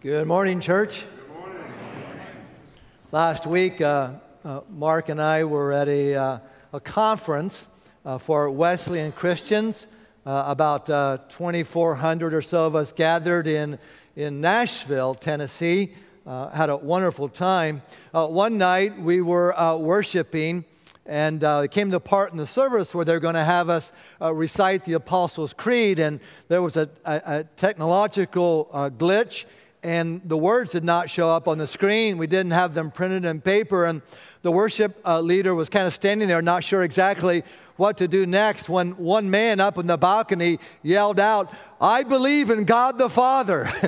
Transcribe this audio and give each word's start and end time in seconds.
Good 0.00 0.28
morning, 0.28 0.60
church. 0.60 1.04
Good 1.26 1.40
morning. 1.40 1.64
Last 3.10 3.48
week, 3.48 3.80
uh, 3.80 4.12
uh, 4.44 4.60
Mark 4.70 5.08
and 5.08 5.20
I 5.20 5.42
were 5.42 5.72
at 5.72 5.88
a, 5.88 6.14
uh, 6.14 6.38
a 6.72 6.78
conference 6.78 7.66
uh, 8.04 8.18
for 8.18 8.48
Wesleyan 8.48 9.10
Christians. 9.10 9.88
Uh, 10.24 10.44
about 10.46 10.88
uh, 10.88 11.18
2,400 11.30 12.32
or 12.32 12.40
so 12.42 12.64
of 12.64 12.76
us 12.76 12.92
gathered 12.92 13.48
in, 13.48 13.76
in 14.14 14.40
Nashville, 14.40 15.16
Tennessee. 15.16 15.94
had 16.24 16.70
a 16.70 16.76
wonderful 16.76 17.28
time. 17.28 17.82
one 18.12 18.56
night, 18.56 18.96
we 19.00 19.20
were 19.20 19.52
worshiping, 19.78 20.64
and 21.06 21.42
it 21.42 21.72
came 21.72 21.88
to 21.88 21.96
the 21.96 22.00
part 22.00 22.30
in 22.30 22.38
the 22.38 22.46
service 22.46 22.94
where 22.94 23.04
they're 23.04 23.18
going 23.18 23.34
to 23.34 23.42
have 23.42 23.68
us 23.68 23.90
recite 24.20 24.84
the 24.84 24.92
Apostles' 24.92 25.52
Creed, 25.52 25.98
and 25.98 26.20
there 26.46 26.62
was 26.62 26.76
a, 26.76 26.88
a, 27.04 27.22
a 27.24 27.44
technological 27.56 28.70
glitch 28.96 29.44
and 29.82 30.20
the 30.24 30.36
words 30.36 30.72
did 30.72 30.84
not 30.84 31.10
show 31.10 31.30
up 31.30 31.48
on 31.48 31.58
the 31.58 31.66
screen. 31.66 32.18
We 32.18 32.26
didn't 32.26 32.52
have 32.52 32.74
them 32.74 32.90
printed 32.90 33.24
in 33.24 33.40
paper, 33.40 33.86
and 33.86 34.02
the 34.42 34.52
worship 34.52 35.00
uh, 35.04 35.20
leader 35.20 35.54
was 35.54 35.68
kind 35.68 35.86
of 35.86 35.94
standing 35.94 36.28
there, 36.28 36.42
not 36.42 36.64
sure 36.64 36.82
exactly 36.82 37.42
what 37.76 37.96
to 37.98 38.08
do 38.08 38.26
next, 38.26 38.68
when 38.68 38.92
one 38.92 39.30
man 39.30 39.60
up 39.60 39.78
in 39.78 39.86
the 39.86 39.96
balcony 39.96 40.58
yelled 40.82 41.20
out, 41.20 41.52
I 41.80 42.02
believe 42.02 42.50
in 42.50 42.64
God 42.64 42.98
the 42.98 43.08
Father. 43.08 43.70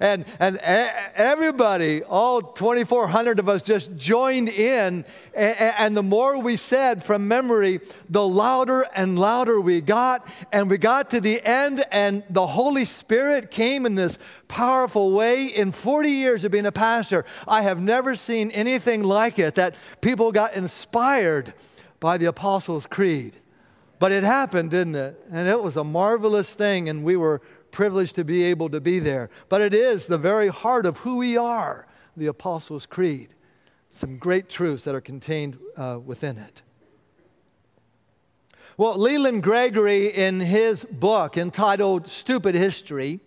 and, 0.00 0.24
and 0.38 0.58
everybody, 0.58 2.02
all 2.04 2.40
2,400 2.40 3.38
of 3.38 3.48
us, 3.48 3.62
just 3.62 3.96
joined 3.96 4.48
in. 4.48 5.04
And 5.34 5.96
the 5.96 6.02
more 6.02 6.40
we 6.40 6.56
said 6.56 7.04
from 7.04 7.28
memory, 7.28 7.80
the 8.08 8.26
louder 8.26 8.86
and 8.94 9.18
louder 9.18 9.60
we 9.60 9.80
got. 9.80 10.26
And 10.52 10.70
we 10.70 10.78
got 10.78 11.10
to 11.10 11.20
the 11.20 11.44
end, 11.44 11.84
and 11.90 12.22
the 12.30 12.46
Holy 12.46 12.84
Spirit 12.84 13.50
came 13.50 13.86
in 13.86 13.94
this 13.94 14.18
powerful 14.46 15.12
way. 15.12 15.46
In 15.46 15.72
40 15.72 16.08
years 16.10 16.44
of 16.44 16.52
being 16.52 16.66
a 16.66 16.72
pastor, 16.72 17.24
I 17.46 17.62
have 17.62 17.80
never 17.80 18.16
seen 18.16 18.50
anything 18.52 19.02
like 19.02 19.38
it 19.38 19.56
that 19.56 19.74
people 20.00 20.32
got 20.32 20.54
inspired 20.54 21.54
by 22.00 22.18
the 22.18 22.26
Apostles' 22.26 22.86
Creed. 22.86 23.34
But 23.98 24.12
it 24.12 24.22
happened, 24.22 24.70
didn't 24.70 24.94
it? 24.94 25.20
And 25.32 25.48
it 25.48 25.60
was 25.60 25.76
a 25.76 25.82
marvelous 25.82 26.54
thing, 26.54 26.88
and 26.88 27.02
we 27.02 27.16
were 27.16 27.40
privileged 27.70 28.14
to 28.16 28.24
be 28.24 28.44
able 28.44 28.68
to 28.70 28.80
be 28.80 28.98
there. 28.98 29.30
But 29.48 29.60
it 29.60 29.74
is 29.74 30.06
the 30.06 30.18
very 30.18 30.48
heart 30.48 30.86
of 30.86 30.98
who 30.98 31.16
we 31.18 31.36
are, 31.36 31.86
the 32.16 32.26
Apostles' 32.26 32.86
Creed. 32.86 33.34
Some 33.92 34.18
great 34.18 34.48
truths 34.48 34.84
that 34.84 34.94
are 34.94 35.00
contained 35.00 35.58
uh, 35.76 35.98
within 36.04 36.38
it. 36.38 36.62
Well, 38.76 38.96
Leland 38.96 39.42
Gregory, 39.42 40.06
in 40.06 40.38
his 40.38 40.84
book 40.84 41.36
entitled 41.36 42.06
Stupid 42.06 42.54
History, 42.54 43.18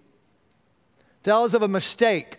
tells 1.23 1.53
of 1.53 1.61
a 1.61 1.67
mistake 1.67 2.38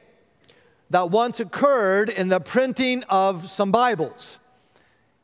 that 0.88 1.10
once 1.10 1.40
occurred 1.40 2.08
in 2.08 2.28
the 2.28 2.40
printing 2.40 3.02
of 3.04 3.50
some 3.50 3.70
Bibles. 3.70 4.38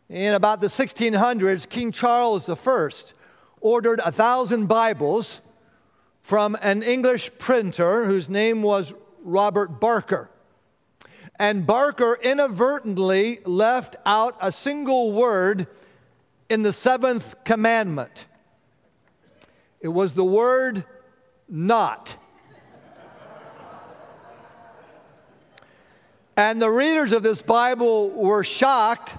In 0.09 0.35
about 0.35 0.61
the 0.61 0.69
1600s, 0.69 1.69
King 1.69 1.93
Charles 1.93 2.49
I 2.49 2.89
ordered 3.61 4.01
a 4.05 4.13
thousand 4.13 4.67
Bibles 4.67 5.41
from 6.29 6.59
an 6.61 6.83
English 6.83 7.31
printer 7.39 8.05
whose 8.05 8.29
name 8.29 8.61
was 8.61 8.93
Robert 9.23 9.81
Barker. 9.81 10.29
And 11.39 11.67
Barker 11.67 12.19
inadvertently 12.23 13.39
left 13.47 13.97
out 14.05 14.37
a 14.39 14.53
single 14.53 15.13
word 15.13 15.67
in 16.51 16.61
the 16.61 16.75
seventh 16.75 17.35
commandment. 17.45 18.27
It 19.81 19.89
was 19.89 20.13
the 20.13 20.25
word 20.25 20.85
not. 21.49 22.19
and 26.37 26.61
the 26.61 26.71
readers 26.71 27.13
of 27.13 27.23
this 27.23 27.41
Bible 27.41 28.11
were 28.11 28.45
shocked 28.45 29.17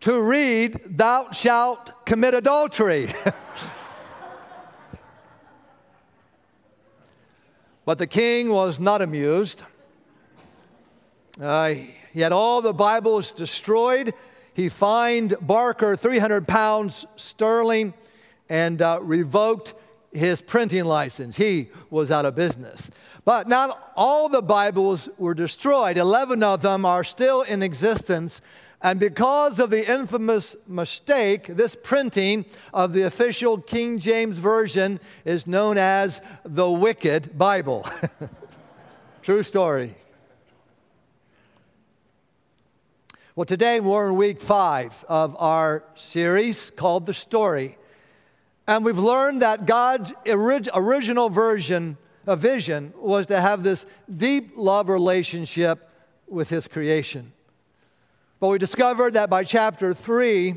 to 0.00 0.20
read, 0.20 0.78
Thou 0.84 1.30
shalt 1.30 2.04
commit 2.04 2.34
adultery. 2.34 3.08
But 7.86 7.98
the 7.98 8.06
king 8.08 8.50
was 8.50 8.80
not 8.80 9.00
amused. 9.00 9.62
Uh, 11.40 11.74
he 12.12 12.20
had 12.20 12.32
all 12.32 12.60
the 12.60 12.72
Bibles 12.72 13.30
destroyed. 13.30 14.12
He 14.54 14.68
fined 14.68 15.36
Barker 15.40 15.94
300 15.94 16.48
pounds 16.48 17.06
sterling 17.14 17.94
and 18.48 18.82
uh, 18.82 18.98
revoked 19.02 19.74
his 20.12 20.42
printing 20.42 20.84
license. 20.84 21.36
He 21.36 21.68
was 21.88 22.10
out 22.10 22.24
of 22.24 22.34
business. 22.34 22.90
But 23.24 23.48
not 23.48 23.92
all 23.94 24.28
the 24.28 24.42
Bibles 24.42 25.08
were 25.16 25.34
destroyed, 25.34 25.96
11 25.96 26.42
of 26.42 26.62
them 26.62 26.84
are 26.84 27.04
still 27.04 27.42
in 27.42 27.62
existence 27.62 28.40
and 28.82 29.00
because 29.00 29.58
of 29.58 29.70
the 29.70 29.90
infamous 29.90 30.54
mistake, 30.66 31.46
this 31.46 31.74
printing 31.74 32.44
of 32.74 32.92
the 32.92 33.02
official 33.02 33.58
King 33.58 33.98
James 33.98 34.36
Version 34.36 35.00
is 35.24 35.46
known 35.46 35.78
as 35.78 36.20
the 36.44 36.70
Wicked 36.70 37.38
Bible. 37.38 37.88
True 39.22 39.42
story. 39.42 39.96
Well, 43.34 43.46
today 43.46 43.80
we're 43.80 44.08
in 44.08 44.16
week 44.16 44.40
five 44.40 45.04
of 45.08 45.36
our 45.38 45.84
series 45.94 46.70
called 46.70 47.06
The 47.06 47.14
Story. 47.14 47.76
And 48.68 48.84
we've 48.84 48.98
learned 48.98 49.42
that 49.42 49.66
God's 49.66 50.12
orig- 50.26 50.68
original 50.74 51.28
version, 51.30 51.96
a 52.26 52.36
vision, 52.36 52.92
was 52.96 53.26
to 53.26 53.40
have 53.40 53.62
this 53.62 53.86
deep 54.14 54.52
love 54.56 54.88
relationship 54.88 55.88
with 56.26 56.50
His 56.50 56.66
creation. 56.68 57.32
But 58.38 58.48
we 58.48 58.58
discovered 58.58 59.14
that 59.14 59.30
by 59.30 59.44
chapter 59.44 59.94
3, 59.94 60.56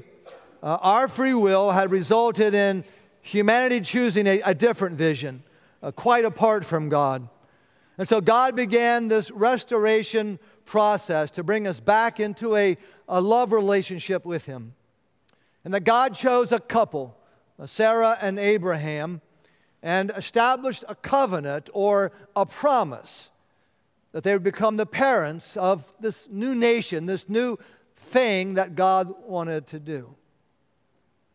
uh, 0.62 0.78
our 0.82 1.08
free 1.08 1.34
will 1.34 1.72
had 1.72 1.92
resulted 1.92 2.54
in 2.54 2.84
humanity 3.22 3.80
choosing 3.80 4.28
a, 4.28 4.42
a 4.42 4.54
different 4.54 4.98
vision, 4.98 5.44
uh, 5.82 5.92
quite 5.92 6.26
apart 6.26 6.66
from 6.66 6.90
God. 6.90 7.30
And 7.98 8.06
so 8.06 8.20
God 8.20 8.54
began 8.58 9.08
this 9.08 9.32
restoration 9.32 10.40
process 10.66 11.32
to 11.32 11.44
bring 11.44 11.68
us 11.68 11.80
back 11.80 12.20
into 12.20 12.58
a, 12.58 12.78
a 13.08 13.22
love 13.22 13.54
relationship 13.54 14.26
with 14.26 14.46
Him. 14.46 14.74
And 15.64 15.74
that 15.74 15.86
God 15.86 16.16
chose 16.16 16.52
a 16.52 16.60
couple, 16.60 17.18
uh, 17.58 17.66
Sarah 17.66 18.18
and 18.20 18.38
Abraham, 18.38 19.22
and 19.82 20.12
established 20.18 20.84
a 20.90 20.96
covenant 20.96 21.70
or 21.74 22.12
a 22.36 22.46
promise 22.46 23.30
that 24.12 24.24
they 24.24 24.34
would 24.34 24.44
become 24.44 24.78
the 24.78 24.86
parents 24.86 25.56
of 25.58 25.92
this 26.00 26.28
new 26.32 26.56
nation, 26.56 27.06
this 27.06 27.30
new 27.30 27.58
thing 27.96 28.56
that 28.56 28.76
God 28.76 29.14
wanted 29.26 29.68
to 29.68 29.80
do. 29.80 30.16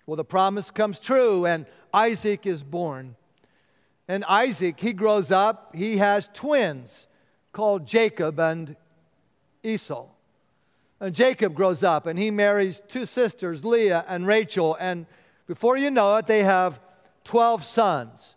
Well, 0.07 0.17
the 0.17 0.25
promise 0.25 0.71
comes 0.71 1.01
true, 1.01 1.47
and 1.47 1.67
Isaac 1.93 2.47
is 2.47 2.63
born. 2.63 3.17
And 4.09 4.25
Isaac, 4.25 4.81
he 4.81 4.93
grows 4.93 5.31
up, 5.31 5.75
he 5.75 5.97
has 5.99 6.29
twins 6.35 7.07
called 7.53 7.87
Jacob 7.87 8.39
and 8.39 8.77
Esau. 9.63 10.09
And 11.01 11.15
Jacob 11.15 11.55
grows 11.55 11.83
up 11.83 12.07
and 12.07 12.19
he 12.19 12.31
marries 12.31 12.83
two 12.89 13.07
sisters, 13.07 13.65
Leah 13.65 14.05
and 14.09 14.27
Rachel. 14.27 14.77
And 14.79 15.07
before 15.47 15.77
you 15.77 15.91
know 15.91 16.17
it, 16.17 16.27
they 16.27 16.43
have 16.43 16.81
12 17.25 17.65
sons 17.65 18.37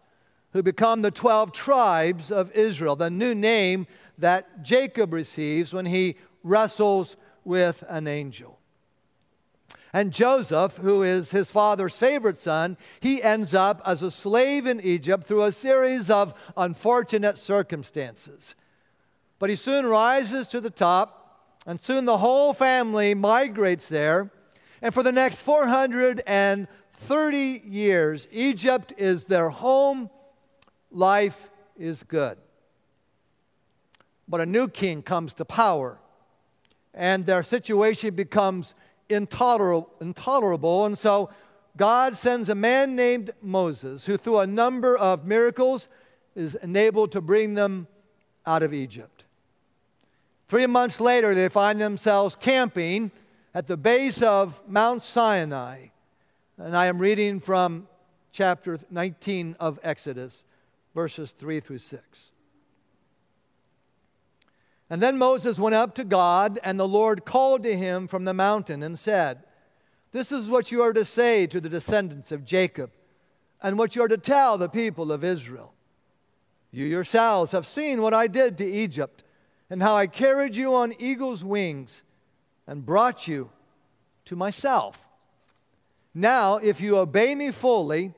who 0.54 0.64
become 0.64 1.02
the 1.02 1.12
12 1.12 1.52
tribes 1.52 2.32
of 2.32 2.52
Israel, 2.52 2.96
the 2.96 3.10
new 3.10 3.36
name 3.36 3.88
that 4.18 4.64
Jacob 4.64 5.14
receives 5.14 5.74
when 5.74 5.86
he 5.86 6.16
wrestles 6.44 7.16
with 7.44 7.84
an 7.88 8.08
angel. 8.08 8.60
And 9.94 10.14
Joseph, 10.14 10.78
who 10.78 11.02
is 11.02 11.32
his 11.32 11.50
father's 11.50 11.98
favorite 11.98 12.38
son, 12.38 12.78
he 13.00 13.24
ends 13.24 13.56
up 13.56 13.82
as 13.86 14.02
a 14.02 14.12
slave 14.12 14.68
in 14.68 14.82
Egypt 14.82 15.26
through 15.26 15.44
a 15.44 15.52
series 15.52 16.10
of 16.10 16.34
unfortunate 16.56 17.38
circumstances. 17.38 18.56
But 19.40 19.50
he 19.50 19.56
soon 19.56 19.86
rises 19.86 20.48
to 20.50 20.60
the 20.60 20.70
top, 20.70 21.64
and 21.66 21.82
soon 21.82 22.06
the 22.06 22.18
whole 22.18 22.54
family 22.54 23.14
migrates 23.14 23.90
there. 23.90 24.32
And 24.82 24.94
for 24.94 25.04
the 25.04 25.12
next 25.12 25.42
430 25.42 27.62
years, 27.66 28.28
Egypt 28.32 28.94
is 28.98 29.26
their 29.26 29.50
home. 29.50 30.10
Life 30.92 31.50
is 31.78 32.04
good. 32.04 32.38
But 34.28 34.42
a 34.42 34.46
new 34.46 34.68
king 34.68 35.02
comes 35.02 35.34
to 35.36 35.46
power, 35.46 36.00
and 36.94 37.26
their 37.26 37.44
situation 37.44 38.16
becomes 38.16 38.76
intolerable, 39.10 39.90
intolerable. 40.02 40.86
And 40.86 40.98
so 40.98 41.30
God 41.78 42.18
sends 42.18 42.50
a 42.50 42.56
man 42.56 42.96
named 42.96 43.32
Moses, 43.42 44.06
who, 44.06 44.18
through 44.18 44.40
a 44.40 44.48
number 44.48 44.98
of 44.98 45.26
miracles, 45.26 45.88
is 46.36 46.56
enabled 46.56 47.12
to 47.14 47.22
bring 47.22 47.54
them 47.54 47.88
out 48.46 48.64
of 48.64 48.74
Egypt. 48.74 49.26
Three 50.48 50.68
months 50.68 51.00
later, 51.00 51.36
they 51.36 51.50
find 51.50 51.80
themselves 51.80 52.36
camping 52.36 53.12
at 53.54 53.68
the 53.68 53.78
base 53.78 54.22
of 54.22 54.62
Mount 54.68 55.02
Sinai. 55.02 55.88
And 56.58 56.76
I 56.76 56.86
am 56.86 57.00
reading 57.00 57.40
from 57.40 57.88
chapter 58.32 58.80
19 58.90 59.56
of 59.60 59.80
Exodus, 59.84 60.46
verses 60.96 61.32
3 61.32 61.60
through 61.60 61.80
6. 61.80 62.32
And 64.90 65.02
then 65.02 65.18
Moses 65.18 65.60
went 65.60 65.76
up 65.76 65.96
to 65.96 66.06
God, 66.06 66.60
and 66.64 66.80
the 66.80 66.88
Lord 66.88 67.26
called 67.26 67.64
to 67.64 67.76
him 67.76 68.08
from 68.08 68.24
the 68.26 68.34
mountain 68.34 68.82
and 68.82 68.98
said, 68.98 69.44
This 70.12 70.32
is 70.32 70.50
what 70.50 70.72
you 70.72 70.82
are 70.82 70.94
to 70.94 71.04
say 71.04 71.46
to 71.48 71.60
the 71.60 71.70
descendants 71.70 72.32
of 72.32 72.46
Jacob, 72.46 72.92
and 73.62 73.78
what 73.78 73.96
you 73.96 74.04
are 74.04 74.08
to 74.08 74.18
tell 74.18 74.58
the 74.58 74.70
people 74.70 75.12
of 75.12 75.24
Israel. 75.24 75.74
You 76.72 76.86
yourselves 76.86 77.52
have 77.52 77.68
seen 77.68 78.02
what 78.02 78.14
I 78.14 78.28
did 78.28 78.58
to 78.60 78.66
Egypt, 78.66 79.24
and 79.70 79.82
how 79.82 79.96
I 79.96 80.08
carried 80.08 80.56
you 80.56 80.74
on 80.76 80.94
eagle's 81.00 81.44
wings 81.44 82.04
and 82.66 82.86
brought 82.86 83.28
you 83.28 83.50
to 84.26 84.36
myself. 84.36 85.08
Now, 86.14 86.58
if 86.58 86.80
you 86.80 86.98
obey 86.98 87.36
me 87.36 87.52
fully 87.52 88.14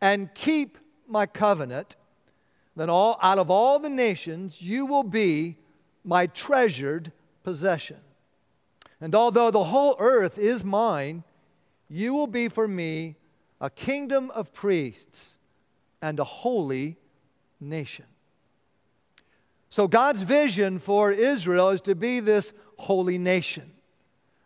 and 0.00 0.34
keep 0.34 0.78
my 1.06 1.26
covenant, 1.26 1.96
then 2.74 2.90
all, 2.90 3.18
out 3.22 3.38
of 3.38 3.50
all 3.50 3.78
the 3.78 3.90
nations 3.90 4.62
you 4.62 4.86
will 4.86 5.02
be 5.02 5.56
my 6.06 6.26
treasured 6.28 7.12
possession. 7.42 7.98
And 9.00 9.14
although 9.14 9.50
the 9.50 9.64
whole 9.64 9.96
earth 9.98 10.38
is 10.38 10.64
mine, 10.64 11.24
you 11.88 12.14
will 12.14 12.26
be 12.26 12.48
for 12.48 12.66
me 12.66 13.16
a 13.60 13.68
kingdom 13.68 14.30
of 14.30 14.52
priests 14.52 15.38
and 16.00 16.18
a 16.18 16.24
holy 16.24 16.96
nation. 17.60 18.06
So, 19.68 19.88
God's 19.88 20.22
vision 20.22 20.78
for 20.78 21.12
Israel 21.12 21.70
is 21.70 21.80
to 21.82 21.94
be 21.94 22.20
this 22.20 22.52
holy 22.78 23.18
nation. 23.18 23.72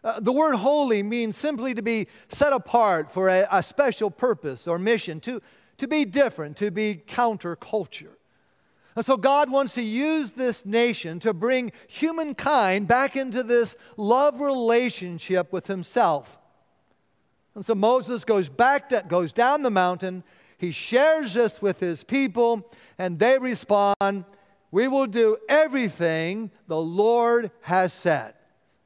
Uh, 0.02 0.18
the 0.18 0.32
word 0.32 0.56
holy 0.56 1.02
means 1.02 1.36
simply 1.36 1.74
to 1.74 1.82
be 1.82 2.08
set 2.28 2.52
apart 2.52 3.12
for 3.12 3.28
a, 3.28 3.46
a 3.52 3.62
special 3.62 4.10
purpose 4.10 4.66
or 4.66 4.78
mission, 4.78 5.20
to, 5.20 5.42
to 5.76 5.86
be 5.86 6.04
different, 6.06 6.56
to 6.56 6.70
be 6.70 7.02
counterculture. 7.06 8.14
And 8.96 9.06
so 9.06 9.16
God 9.16 9.50
wants 9.50 9.74
to 9.74 9.82
use 9.82 10.32
this 10.32 10.66
nation 10.66 11.20
to 11.20 11.32
bring 11.32 11.72
humankind 11.86 12.88
back 12.88 13.16
into 13.16 13.42
this 13.42 13.76
love 13.96 14.40
relationship 14.40 15.52
with 15.52 15.68
himself. 15.68 16.38
And 17.54 17.64
so 17.64 17.74
Moses 17.74 18.24
goes 18.24 18.48
back 18.48 18.88
to, 18.90 19.04
goes 19.06 19.32
down 19.32 19.62
the 19.62 19.70
mountain, 19.70 20.24
he 20.58 20.70
shares 20.72 21.34
this 21.34 21.62
with 21.62 21.80
his 21.80 22.04
people, 22.04 22.70
and 22.98 23.18
they 23.18 23.38
respond, 23.38 24.24
"We 24.70 24.88
will 24.88 25.06
do 25.06 25.38
everything 25.48 26.50
the 26.66 26.80
Lord 26.80 27.50
has 27.62 27.92
said. 27.92 28.34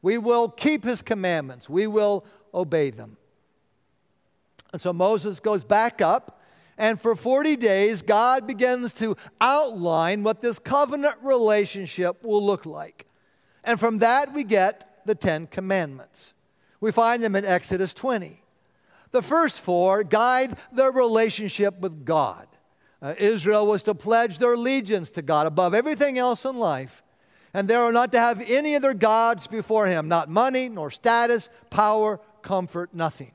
We 0.02 0.18
will 0.18 0.48
keep 0.48 0.84
his 0.84 1.02
commandments. 1.02 1.68
We 1.68 1.86
will 1.86 2.24
obey 2.52 2.90
them." 2.90 3.16
And 4.72 4.80
so 4.80 4.92
Moses 4.92 5.40
goes 5.40 5.64
back 5.64 6.00
up 6.00 6.33
and 6.76 7.00
for 7.00 7.14
40 7.14 7.56
days, 7.56 8.02
God 8.02 8.46
begins 8.46 8.94
to 8.94 9.16
outline 9.40 10.22
what 10.22 10.40
this 10.40 10.58
covenant 10.58 11.16
relationship 11.22 12.24
will 12.24 12.44
look 12.44 12.66
like. 12.66 13.06
And 13.62 13.78
from 13.78 13.98
that, 13.98 14.34
we 14.34 14.44
get 14.44 15.02
the 15.06 15.14
Ten 15.14 15.46
Commandments. 15.46 16.34
We 16.80 16.90
find 16.92 17.22
them 17.22 17.36
in 17.36 17.44
Exodus 17.44 17.94
20. 17.94 18.42
The 19.12 19.22
first 19.22 19.60
four 19.60 20.02
guide 20.02 20.56
their 20.72 20.90
relationship 20.90 21.78
with 21.78 22.04
God. 22.04 22.48
Uh, 23.00 23.14
Israel 23.18 23.66
was 23.66 23.82
to 23.84 23.94
pledge 23.94 24.38
their 24.38 24.54
allegiance 24.54 25.10
to 25.12 25.22
God 25.22 25.46
above 25.46 25.74
everything 25.74 26.18
else 26.18 26.44
in 26.44 26.58
life, 26.58 27.02
and 27.52 27.68
they 27.68 27.74
are 27.74 27.92
not 27.92 28.10
to 28.12 28.18
have 28.18 28.40
any 28.40 28.74
other 28.74 28.94
gods 28.94 29.46
before 29.46 29.86
Him, 29.86 30.08
not 30.08 30.28
money, 30.28 30.68
nor 30.68 30.90
status, 30.90 31.48
power, 31.70 32.18
comfort, 32.42 32.92
nothing. 32.92 33.32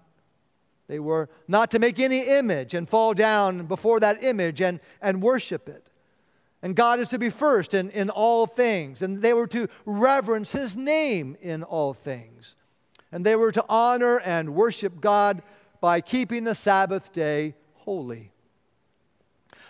They 0.89 0.99
were 0.99 1.29
not 1.47 1.69
to 1.71 1.79
make 1.79 1.99
any 1.99 2.21
image 2.21 2.73
and 2.73 2.89
fall 2.89 3.13
down 3.13 3.67
before 3.67 3.99
that 3.99 4.23
image 4.23 4.59
and, 4.59 4.79
and 5.03 5.21
worship 5.21 5.69
it. 5.69 5.91
And 6.63 6.75
God 6.75 6.99
is 6.99 7.09
to 7.09 7.19
be 7.19 7.29
first 7.29 7.75
in, 7.75 7.91
in 7.91 8.09
all 8.09 8.47
things. 8.47 9.03
And 9.03 9.21
they 9.21 9.33
were 9.33 9.45
to 9.47 9.69
reverence 9.85 10.51
His 10.51 10.75
name 10.75 11.37
in 11.41 11.61
all 11.61 11.93
things. 11.93 12.55
And 13.11 13.23
they 13.23 13.35
were 13.35 13.51
to 13.51 13.63
honor 13.69 14.19
and 14.19 14.55
worship 14.55 14.99
God 14.99 15.43
by 15.79 16.01
keeping 16.01 16.43
the 16.43 16.55
Sabbath 16.55 17.13
day 17.13 17.53
holy. 17.75 18.31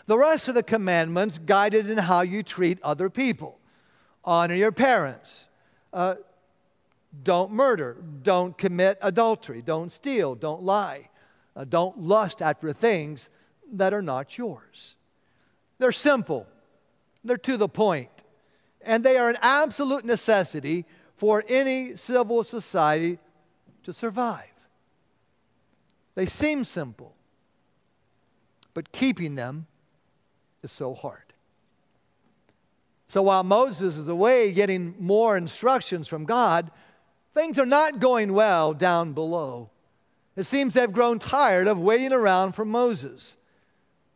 The 0.06 0.18
rest 0.18 0.48
of 0.48 0.56
the 0.56 0.64
commandments 0.64 1.38
guided 1.38 1.90
in 1.90 1.98
how 1.98 2.22
you 2.22 2.44
treat 2.44 2.82
other 2.82 3.10
people. 3.10 3.60
Honor 4.24 4.56
your 4.56 4.72
parents. 4.72 5.50
Uh, 5.92 6.16
don't 7.24 7.52
murder. 7.52 7.98
Don't 8.24 8.58
commit 8.58 8.98
adultery. 9.02 9.62
Don't 9.62 9.92
steal. 9.92 10.36
Don't 10.36 10.64
lie. 10.64 11.09
Uh, 11.60 11.66
don't 11.66 12.00
lust 12.00 12.42
after 12.42 12.72
things 12.72 13.30
that 13.70 13.94
are 13.94 14.02
not 14.02 14.38
yours. 14.38 14.96
They're 15.78 15.92
simple, 15.92 16.48
they're 17.22 17.36
to 17.36 17.58
the 17.58 17.68
point, 17.68 18.24
and 18.82 19.04
they 19.04 19.18
are 19.18 19.30
an 19.30 19.38
absolute 19.42 20.06
necessity 20.06 20.86
for 21.18 21.44
any 21.50 21.98
civil 21.98 22.46
society 22.46 23.20
to 23.84 23.92
survive. 23.92 24.46
They 26.16 26.26
seem 26.26 26.64
simple, 26.64 27.14
but 28.74 28.94
keeping 28.94 29.36
them 29.36 29.68
is 30.64 30.72
so 30.72 30.94
hard. 30.94 31.34
So 33.10 33.24
while 33.24 33.44
Moses 33.44 33.98
is 33.98 34.08
away 34.08 34.54
getting 34.54 34.96
more 34.98 35.36
instructions 35.36 36.08
from 36.08 36.24
God, 36.24 36.72
things 37.34 37.60
are 37.60 37.66
not 37.66 38.00
going 38.00 38.32
well 38.32 38.74
down 38.74 39.12
below. 39.12 39.72
It 40.40 40.46
seems 40.46 40.74
they've 40.74 40.90
grown 40.90 41.20
tired 41.20 41.68
of 41.68 41.82
waiting 41.82 42.14
around 42.14 42.54
for 42.54 42.64
Moses. 42.64 43.36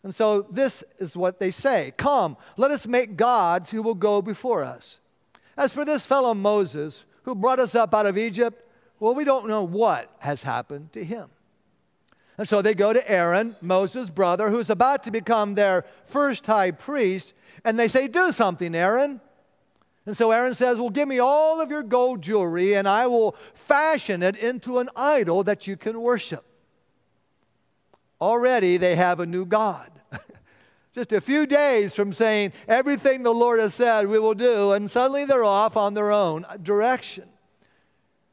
And 0.03 0.15
so 0.15 0.43
this 0.43 0.81
is 0.97 1.17
what 1.17 1.41
they 1.41 1.51
say 1.51 1.91
Come, 1.97 2.37
let 2.55 2.71
us 2.71 2.87
make 2.87 3.17
gods 3.17 3.71
who 3.71 3.83
will 3.83 3.93
go 3.93 4.21
before 4.21 4.63
us. 4.63 5.01
As 5.57 5.73
for 5.73 5.83
this 5.83 6.05
fellow 6.05 6.33
Moses, 6.33 7.03
who 7.23 7.35
brought 7.35 7.59
us 7.59 7.75
up 7.75 7.93
out 7.93 8.05
of 8.05 8.17
Egypt, 8.17 8.65
well, 9.01 9.13
we 9.13 9.25
don't 9.25 9.49
know 9.49 9.63
what 9.65 10.15
has 10.19 10.43
happened 10.43 10.93
to 10.93 11.03
him. 11.03 11.27
And 12.37 12.47
so 12.47 12.61
they 12.61 12.73
go 12.73 12.93
to 12.93 13.11
Aaron, 13.11 13.57
Moses' 13.59 14.09
brother, 14.09 14.49
who's 14.49 14.69
about 14.69 15.03
to 15.03 15.11
become 15.11 15.55
their 15.55 15.83
first 16.05 16.47
high 16.47 16.71
priest, 16.71 17.33
and 17.65 17.77
they 17.77 17.89
say, 17.89 18.07
Do 18.07 18.31
something, 18.31 18.73
Aaron. 18.73 19.19
And 20.05 20.17
so 20.17 20.31
Aaron 20.31 20.53
says, 20.53 20.77
Well, 20.77 20.89
give 20.89 21.07
me 21.07 21.19
all 21.19 21.61
of 21.61 21.69
your 21.69 21.83
gold 21.83 22.21
jewelry, 22.21 22.73
and 22.73 22.87
I 22.87 23.07
will 23.07 23.35
fashion 23.53 24.21
it 24.21 24.37
into 24.37 24.79
an 24.79 24.89
idol 24.95 25.43
that 25.43 25.65
you 25.65 25.77
can 25.77 26.01
worship. 26.01 26.45
Already 28.19 28.77
they 28.77 28.95
have 28.95 29.19
a 29.19 29.25
new 29.25 29.45
God. 29.45 29.89
Just 30.93 31.13
a 31.13 31.21
few 31.21 31.45
days 31.45 31.95
from 31.95 32.13
saying 32.13 32.53
everything 32.67 33.23
the 33.23 33.33
Lord 33.33 33.59
has 33.59 33.73
said 33.73 34.07
we 34.07 34.19
will 34.19 34.33
do, 34.33 34.73
and 34.73 34.91
suddenly 34.91 35.25
they're 35.25 35.43
off 35.43 35.77
on 35.77 35.93
their 35.93 36.11
own 36.11 36.45
direction. 36.61 37.29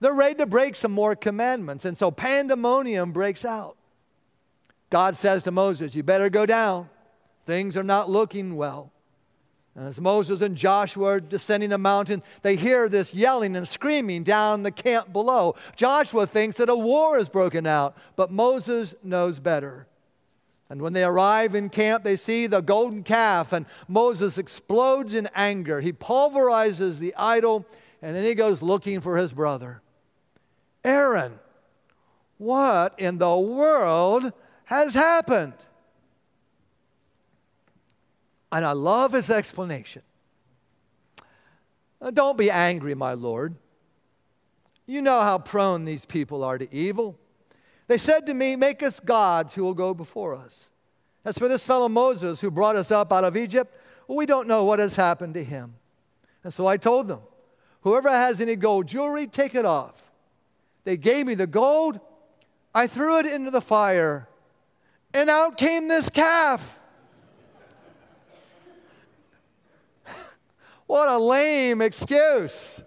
They're 0.01 0.15
ready 0.15 0.35
to 0.37 0.47
break 0.47 0.75
some 0.75 0.93
more 0.93 1.15
commandments, 1.15 1.85
and 1.85 1.97
so 1.97 2.11
pandemonium 2.11 3.13
breaks 3.13 3.45
out. 3.45 3.77
God 4.89 5.17
says 5.17 5.45
to 5.45 5.51
Moses, 5.51 5.95
You 5.95 6.03
better 6.03 6.29
go 6.29 6.47
down. 6.47 6.89
Things 7.45 7.77
are 7.77 7.85
not 7.85 8.11
looking 8.11 8.57
well. 8.57 8.93
And 9.77 9.87
as 9.87 10.01
Moses 10.01 10.41
and 10.41 10.57
Joshua 10.57 11.07
are 11.07 11.21
descending 11.21 11.71
the 11.71 11.79
mountain, 11.79 12.23
they 12.43 12.57
hear 12.57 12.89
this 12.89 13.15
yelling 13.15 13.55
and 13.55 13.67
screaming 13.67 14.25
down 14.25 14.63
the 14.63 14.73
camp 14.73 15.13
below. 15.13 15.55
Joshua 15.77 16.27
thinks 16.27 16.57
that 16.57 16.69
a 16.69 16.77
war 16.77 17.19
has 17.19 17.29
broken 17.29 17.67
out, 17.67 17.97
but 18.17 18.33
Moses 18.33 18.95
knows 19.03 19.39
better. 19.39 19.87
And 20.69 20.83
when 20.83 20.93
they 20.93 21.05
arrive 21.05 21.55
in 21.55 21.69
camp, 21.69 22.05
they 22.05 22.17
see 22.17 22.47
the 22.47 22.61
golden 22.61 23.03
calf, 23.03 23.53
and 23.53 23.67
Moses 23.89 24.39
explodes 24.39 25.15
in 25.15 25.29
anger. 25.35 25.81
He 25.81 25.93
pulverizes 25.93 26.99
the 26.99 27.15
idol, 27.17 27.67
and 28.03 28.15
then 28.15 28.25
he 28.25 28.35
goes 28.35 28.63
looking 28.63 29.01
for 29.01 29.17
his 29.17 29.33
brother. 29.33 29.83
Aaron, 30.85 31.39
what 32.39 32.99
in 32.99 33.19
the 33.19 33.37
world 33.37 34.33
has 34.67 34.95
happened? 34.95 35.55
And 38.53 38.65
I 38.65 38.73
love 38.73 39.13
his 39.13 39.31
explanation. 39.31 40.03
Don't 42.13 42.39
be 42.39 42.51
angry, 42.51 42.95
my 42.95 43.13
Lord. 43.13 43.55
You 44.87 45.03
know 45.03 45.21
how 45.21 45.39
prone 45.39 45.85
these 45.85 46.05
people 46.05 46.43
are 46.43 46.59
to 46.59 46.73
evil. 46.75 47.19
They 47.87 47.99
said 47.99 48.27
to 48.27 48.35
me, 48.35 48.57
Make 48.57 48.83
us 48.83 48.99
gods 48.99 49.55
who 49.55 49.63
will 49.63 49.75
go 49.75 49.95
before 49.95 50.35
us. 50.35 50.71
As 51.25 51.39
for 51.39 51.49
this 51.49 51.65
fellow 51.65 51.89
Moses 51.89 52.41
who 52.41 52.51
brought 52.51 52.77
us 52.77 52.91
up 52.91 53.13
out 53.13 53.25
of 53.25 53.37
Egypt, 53.37 53.77
we 54.09 54.27
don't 54.27 54.49
know 54.49 54.65
what 54.65 54.79
has 54.79 54.95
happened 54.95 55.35
to 55.35 55.45
him. 55.45 55.75
And 56.43 56.53
so 56.53 56.67
I 56.67 56.77
told 56.77 57.07
them, 57.07 57.21
Whoever 57.83 58.11
has 58.11 58.41
any 58.41 58.57
gold 58.57 58.89
jewelry, 58.89 59.27
take 59.27 59.55
it 59.55 59.65
off. 59.65 60.11
They 60.85 60.97
gave 60.97 61.27
me 61.27 61.35
the 61.35 61.47
gold. 61.47 62.01
I 62.75 62.87
threw 62.87 63.19
it 63.19 63.27
into 63.27 63.51
the 63.51 63.61
fire, 63.61 64.29
and 65.13 65.29
out 65.29 65.57
came 65.57 65.89
this 65.89 66.09
calf. 66.09 66.80
What 70.91 71.07
a 71.07 71.19
lame 71.19 71.83
excuse. 71.83 72.83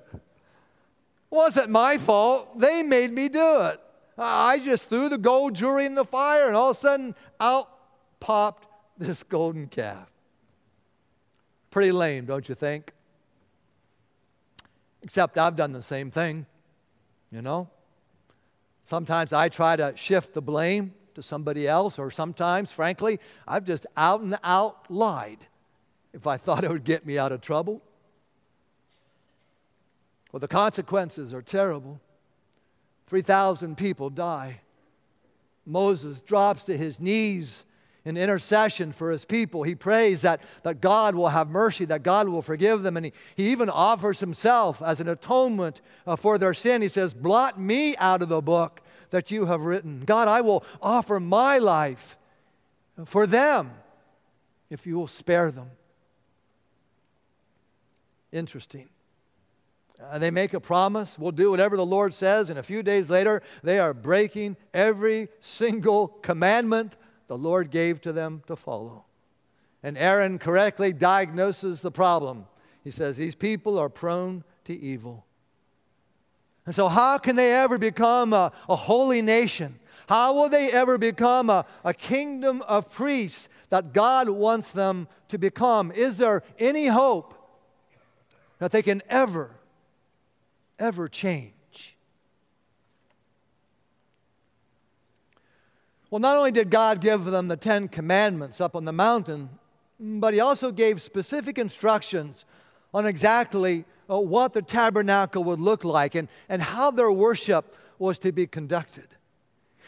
Wasn't 1.30 1.70
my 1.70 1.98
fault. 1.98 2.60
They 2.60 2.84
made 2.84 3.14
me 3.14 3.30
do 3.30 3.62
it. 3.62 3.80
I 4.18 4.60
just 4.60 4.90
threw 4.90 5.08
the 5.08 5.18
gold 5.18 5.56
jewelry 5.56 5.86
in 5.86 5.96
the 5.96 6.04
fire, 6.04 6.48
and 6.48 6.54
all 6.54 6.72
of 6.72 6.76
a 6.76 6.80
sudden, 6.82 7.16
out 7.40 7.70
popped 8.20 8.68
this 8.98 9.24
golden 9.38 9.68
calf. 9.68 10.12
Pretty 11.72 11.94
lame, 11.94 12.26
don't 12.26 12.50
you 12.50 12.56
think? 12.56 12.92
Except 15.02 15.38
I've 15.38 15.56
done 15.56 15.72
the 15.72 15.82
same 15.82 16.12
thing, 16.12 16.46
you 17.32 17.42
know? 17.42 17.70
Sometimes 18.84 19.32
I 19.32 19.48
try 19.48 19.78
to 19.78 19.94
shift 19.96 20.34
the 20.34 20.42
blame 20.42 20.94
to 21.16 21.24
somebody 21.24 21.70
else, 21.70 21.98
or 21.98 22.12
sometimes, 22.12 22.70
frankly, 22.70 23.22
I've 23.48 23.64
just 23.64 23.88
out 23.96 24.20
and 24.20 24.38
out 24.44 24.92
lied 24.92 25.46
if 26.12 26.28
I 26.28 26.36
thought 26.44 26.66
it 26.66 26.70
would 26.70 26.84
get 26.84 27.06
me 27.06 27.18
out 27.18 27.32
of 27.32 27.40
trouble. 27.40 27.82
Well, 30.34 30.40
the 30.40 30.48
consequences 30.48 31.32
are 31.32 31.44
terrible. 31.44 32.02
3,000 33.06 33.78
people 33.78 34.10
die. 34.10 34.62
Moses 35.64 36.22
drops 36.22 36.64
to 36.64 36.76
his 36.76 37.00
knees 37.00 37.66
in 38.04 38.18
intercession 38.18 38.92
for 38.92 39.12
his 39.12 39.26
people. 39.26 39.62
He 39.62 39.76
prays 39.76 40.22
that, 40.22 40.42
that 40.64 40.82
God 40.82 41.14
will 41.14 41.30
have 41.30 41.50
mercy, 41.50 41.86
that 41.86 42.02
God 42.02 42.28
will 42.28 42.42
forgive 42.42 42.82
them. 42.82 42.98
And 42.98 43.06
he, 43.06 43.14
he 43.36 43.52
even 43.52 43.70
offers 43.70 44.20
himself 44.20 44.82
as 44.82 45.00
an 45.00 45.08
atonement 45.08 45.82
uh, 46.08 46.16
for 46.16 46.40
their 46.40 46.56
sin. 46.56 46.82
He 46.82 46.90
says, 46.90 47.14
Blot 47.14 47.60
me 47.60 47.96
out 47.98 48.24
of 48.24 48.30
the 48.30 48.42
book 48.42 48.82
that 49.12 49.30
you 49.30 49.46
have 49.46 49.62
written. 49.62 50.02
God, 50.02 50.28
I 50.28 50.42
will 50.42 50.66
offer 50.82 51.20
my 51.20 51.60
life 51.60 52.18
for 53.06 53.28
them 53.28 53.72
if 54.72 54.88
you 54.88 54.98
will 54.98 55.08
spare 55.08 55.52
them. 55.52 55.70
Interesting. 58.32 58.90
Uh, 60.12 60.20
they 60.20 60.32
make 60.32 60.54
a 60.54 60.60
promise, 60.60 61.18
we'll 61.18 61.32
do 61.32 61.52
whatever 61.52 61.78
the 61.78 61.86
Lord 61.86 62.14
says, 62.14 62.50
and 62.50 62.60
a 62.60 62.64
few 62.64 62.84
days 62.84 63.10
later, 63.10 63.42
they 63.64 63.80
are 63.80 63.94
breaking 63.94 64.58
every 64.74 65.30
single 65.40 66.08
commandment 66.08 66.96
the 67.28 67.38
Lord 67.38 67.70
gave 67.70 68.02
to 68.02 68.12
them 68.12 68.44
to 68.48 68.56
follow. 68.56 69.06
And 69.82 69.98
Aaron 69.98 70.40
correctly 70.40 70.94
diagnoses 70.94 71.82
the 71.82 71.92
problem. 71.92 72.46
He 72.84 72.92
says, 72.92 73.18
These 73.18 73.36
people 73.36 73.78
are 73.78 73.90
prone 73.90 74.44
to 74.66 74.74
evil. 74.74 75.26
And 76.66 76.74
so, 76.74 76.88
how 76.88 77.18
can 77.18 77.36
they 77.36 77.54
ever 77.54 77.78
become 77.78 78.34
a, 78.34 78.52
a 78.70 78.76
holy 78.76 79.22
nation? 79.22 79.80
How 80.08 80.34
will 80.34 80.50
they 80.50 80.72
ever 80.72 80.98
become 80.98 81.50
a, 81.50 81.66
a 81.84 81.94
kingdom 81.94 82.62
of 82.68 82.90
priests 82.90 83.50
that 83.70 83.94
God 83.94 84.30
wants 84.30 84.72
them 84.72 85.08
to 85.30 85.38
become? 85.38 85.92
Is 85.92 86.18
there 86.18 86.44
any 86.60 86.88
hope 86.88 87.34
that 88.60 88.72
they 88.72 88.82
can 88.82 89.02
ever, 89.10 89.52
ever 90.84 91.08
change? 91.08 91.96
Well, 96.10 96.20
not 96.20 96.38
only 96.38 96.52
did 96.52 96.70
God 96.70 97.02
give 97.02 97.24
them 97.24 97.48
the 97.48 97.58
Ten 97.58 97.88
Commandments 97.88 98.62
up 98.62 98.76
on 98.76 98.86
the 98.86 98.94
mountain, 98.94 99.50
but 100.00 100.34
He 100.34 100.40
also 100.40 100.72
gave 100.72 101.02
specific 101.02 101.58
instructions 101.58 102.46
on 102.94 103.08
exactly 103.08 103.86
uh, 104.10 104.20
what 104.20 104.54
the 104.54 104.62
tabernacle 104.62 105.44
would 105.46 105.60
look 105.60 105.84
like 105.84 106.14
and, 106.14 106.28
and 106.50 106.62
how 106.62 106.92
their 106.92 107.12
worship 107.12 107.76
was 107.98 108.20
to 108.20 108.32
be 108.32 108.46
conducted. 108.46 109.08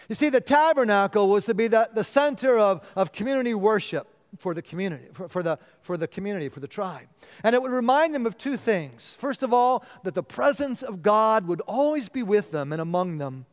You 0.10 0.16
see, 0.16 0.30
the 0.30 0.42
tabernacle 0.42 1.30
was 1.30 1.46
to 1.46 1.54
be 1.54 1.68
the, 1.68 1.90
the 1.94 2.04
center 2.04 2.58
of, 2.58 2.88
of 2.96 3.12
community 3.12 3.54
worship 3.54 4.08
for 4.38 4.54
the 4.54 4.62
community, 4.62 5.06
for, 5.14 5.28
for, 5.28 5.44
the, 5.44 5.58
for 5.82 5.98
the 5.98 6.08
community, 6.08 6.50
for 6.50 6.60
the 6.60 6.68
tribe. 6.68 7.08
And 7.44 7.56
it 7.56 7.62
would 7.62 7.72
remind 7.72 8.14
them 8.14 8.26
of 8.26 8.38
two 8.38 8.58
things. 8.58 9.16
First 9.20 9.44
of 9.44 9.54
all, 9.54 9.84
that 10.04 10.16
the 10.16 10.24
presence 10.24 10.82
of 10.82 11.02
God 11.02 11.48
would 11.48 11.62
always 11.62 12.10
be 12.10 12.24
with 12.24 12.52
them 12.52 12.72
and 12.72 12.82
among 12.82 13.18
them. 13.18 13.46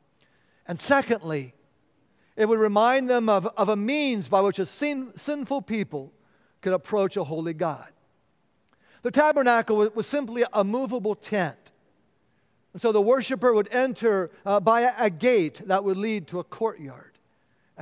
And 0.66 0.80
secondly, 0.80 1.54
it 2.36 2.48
would 2.48 2.58
remind 2.58 3.10
them 3.10 3.28
of, 3.28 3.46
of 3.56 3.68
a 3.68 3.76
means 3.76 4.28
by 4.28 4.40
which 4.40 4.58
a 4.58 4.66
sin, 4.66 5.12
sinful 5.16 5.62
people 5.62 6.12
could 6.60 6.72
approach 6.72 7.16
a 7.16 7.24
holy 7.24 7.54
God. 7.54 7.88
The 9.02 9.10
tabernacle 9.10 9.76
was, 9.76 9.94
was 9.94 10.06
simply 10.06 10.44
a 10.52 10.64
movable 10.64 11.14
tent. 11.14 11.72
And 12.72 12.80
so 12.80 12.92
the 12.92 13.02
worshiper 13.02 13.52
would 13.52 13.68
enter 13.70 14.30
uh, 14.46 14.60
by 14.60 14.82
a, 14.82 14.92
a, 14.96 15.10
gate 15.10 15.60
that 15.66 15.84
would 15.84 15.98
lead 15.98 16.26
to 16.28 16.38
a 16.38 16.44
courtyard. 16.44 17.11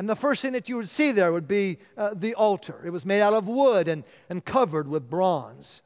And 0.00 0.08
the 0.08 0.16
first 0.16 0.40
thing 0.40 0.54
that 0.54 0.66
you 0.66 0.78
would 0.78 0.88
see 0.88 1.12
there 1.12 1.30
would 1.30 1.46
be 1.46 1.76
uh, 1.94 2.14
the 2.14 2.34
altar. 2.34 2.80
It 2.86 2.88
was 2.88 3.04
made 3.04 3.20
out 3.20 3.34
of 3.34 3.46
wood 3.46 3.86
and, 3.86 4.02
and 4.30 4.42
covered 4.42 4.88
with 4.88 5.10
bronze. 5.10 5.82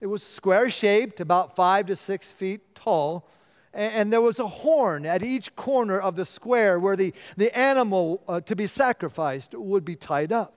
It 0.00 0.06
was 0.06 0.22
square 0.22 0.70
shaped, 0.70 1.20
about 1.20 1.54
five 1.54 1.84
to 1.88 1.96
six 1.96 2.32
feet 2.32 2.74
tall, 2.74 3.28
and 3.74 4.10
there 4.10 4.22
was 4.22 4.38
a 4.38 4.46
horn 4.46 5.04
at 5.04 5.22
each 5.22 5.54
corner 5.54 6.00
of 6.00 6.16
the 6.16 6.24
square 6.24 6.80
where 6.80 6.96
the, 6.96 7.12
the 7.36 7.54
animal 7.54 8.22
uh, 8.26 8.40
to 8.40 8.56
be 8.56 8.66
sacrificed 8.66 9.52
would 9.52 9.84
be 9.84 9.96
tied 9.96 10.32
up. 10.32 10.54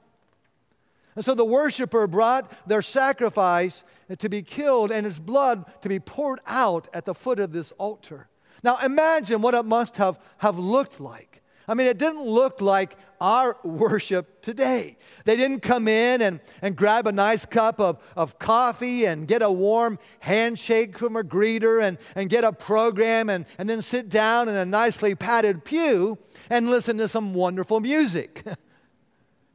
And 1.17 1.25
so 1.25 1.35
the 1.35 1.43
worshiper 1.43 2.07
brought 2.07 2.49
their 2.65 2.81
sacrifice 2.81 3.83
to 4.17 4.29
be 4.29 4.41
killed 4.41 4.93
and 4.93 5.05
its 5.05 5.19
blood 5.19 5.65
to 5.81 5.89
be 5.89 5.99
poured 5.99 6.39
out 6.47 6.87
at 6.93 7.03
the 7.03 7.13
foot 7.13 7.41
of 7.41 7.51
this 7.51 7.73
altar. 7.73 8.29
Now 8.63 8.77
imagine 8.77 9.41
what 9.41 9.53
it 9.53 9.65
must 9.65 9.97
have, 9.97 10.17
have 10.37 10.57
looked 10.57 11.01
like. 11.01 11.34
I 11.67 11.73
mean, 11.73 11.87
it 11.87 11.97
didn't 11.97 12.25
look 12.25 12.61
like 12.61 12.97
our 13.19 13.57
worship 13.63 14.41
today. 14.41 14.97
They 15.23 15.35
didn't 15.35 15.61
come 15.61 15.87
in 15.87 16.21
and, 16.21 16.39
and 16.61 16.75
grab 16.75 17.07
a 17.07 17.11
nice 17.11 17.45
cup 17.45 17.79
of, 17.79 17.97
of 18.15 18.37
coffee 18.39 19.05
and 19.05 19.27
get 19.27 19.41
a 19.41 19.51
warm 19.51 19.97
handshake 20.19 20.97
from 20.97 21.15
a 21.15 21.23
greeter 21.23 21.81
and, 21.81 21.97
and 22.15 22.29
get 22.29 22.43
a 22.43 22.51
program 22.51 23.29
and, 23.29 23.45
and 23.57 23.69
then 23.69 23.81
sit 23.81 24.09
down 24.09 24.49
in 24.49 24.55
a 24.55 24.65
nicely 24.65 25.15
padded 25.15 25.63
pew 25.65 26.17
and 26.49 26.69
listen 26.69 26.97
to 26.97 27.07
some 27.07 27.33
wonderful 27.33 27.79
music. 27.79 28.43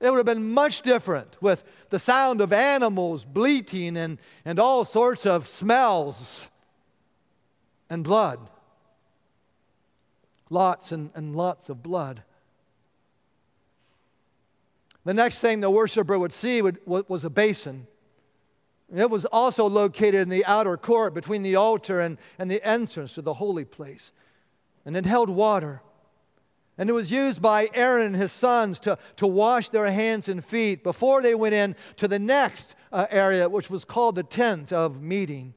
It 0.00 0.08
would 0.08 0.16
have 0.16 0.26
been 0.26 0.52
much 0.52 0.80
different 0.80 1.36
with 1.42 1.62
the 1.90 1.98
sound 1.98 2.40
of 2.40 2.54
animals 2.54 3.26
bleating 3.26 3.98
and, 3.98 4.18
and 4.46 4.58
all 4.58 4.86
sorts 4.86 5.26
of 5.26 5.46
smells 5.46 6.48
and 7.90 8.02
blood. 8.02 8.48
Lots 10.50 10.92
and, 10.92 11.10
and 11.14 11.34
lots 11.34 11.68
of 11.68 11.82
blood. 11.82 12.22
The 15.04 15.14
next 15.14 15.40
thing 15.40 15.60
the 15.60 15.70
worshiper 15.70 16.18
would 16.18 16.32
see 16.32 16.60
would, 16.60 16.78
was 16.84 17.24
a 17.24 17.30
basin. 17.30 17.86
It 18.94 19.08
was 19.08 19.24
also 19.26 19.68
located 19.68 20.16
in 20.16 20.28
the 20.28 20.44
outer 20.44 20.76
court 20.76 21.14
between 21.14 21.42
the 21.42 21.56
altar 21.56 22.00
and, 22.00 22.18
and 22.38 22.50
the 22.50 22.64
entrance 22.66 23.14
to 23.14 23.22
the 23.22 23.34
holy 23.34 23.64
place. 23.64 24.12
And 24.84 24.96
it 24.96 25.06
held 25.06 25.30
water. 25.30 25.80
And 26.76 26.90
it 26.90 26.94
was 26.94 27.10
used 27.10 27.40
by 27.40 27.68
Aaron 27.74 28.06
and 28.06 28.16
his 28.16 28.32
sons 28.32 28.80
to, 28.80 28.98
to 29.16 29.26
wash 29.26 29.68
their 29.68 29.90
hands 29.90 30.28
and 30.28 30.44
feet 30.44 30.82
before 30.82 31.22
they 31.22 31.34
went 31.34 31.54
in 31.54 31.76
to 31.96 32.08
the 32.08 32.18
next 32.18 32.74
uh, 32.90 33.06
area, 33.10 33.48
which 33.48 33.70
was 33.70 33.84
called 33.84 34.16
the 34.16 34.22
tent 34.22 34.72
of 34.72 35.00
meeting. 35.00 35.54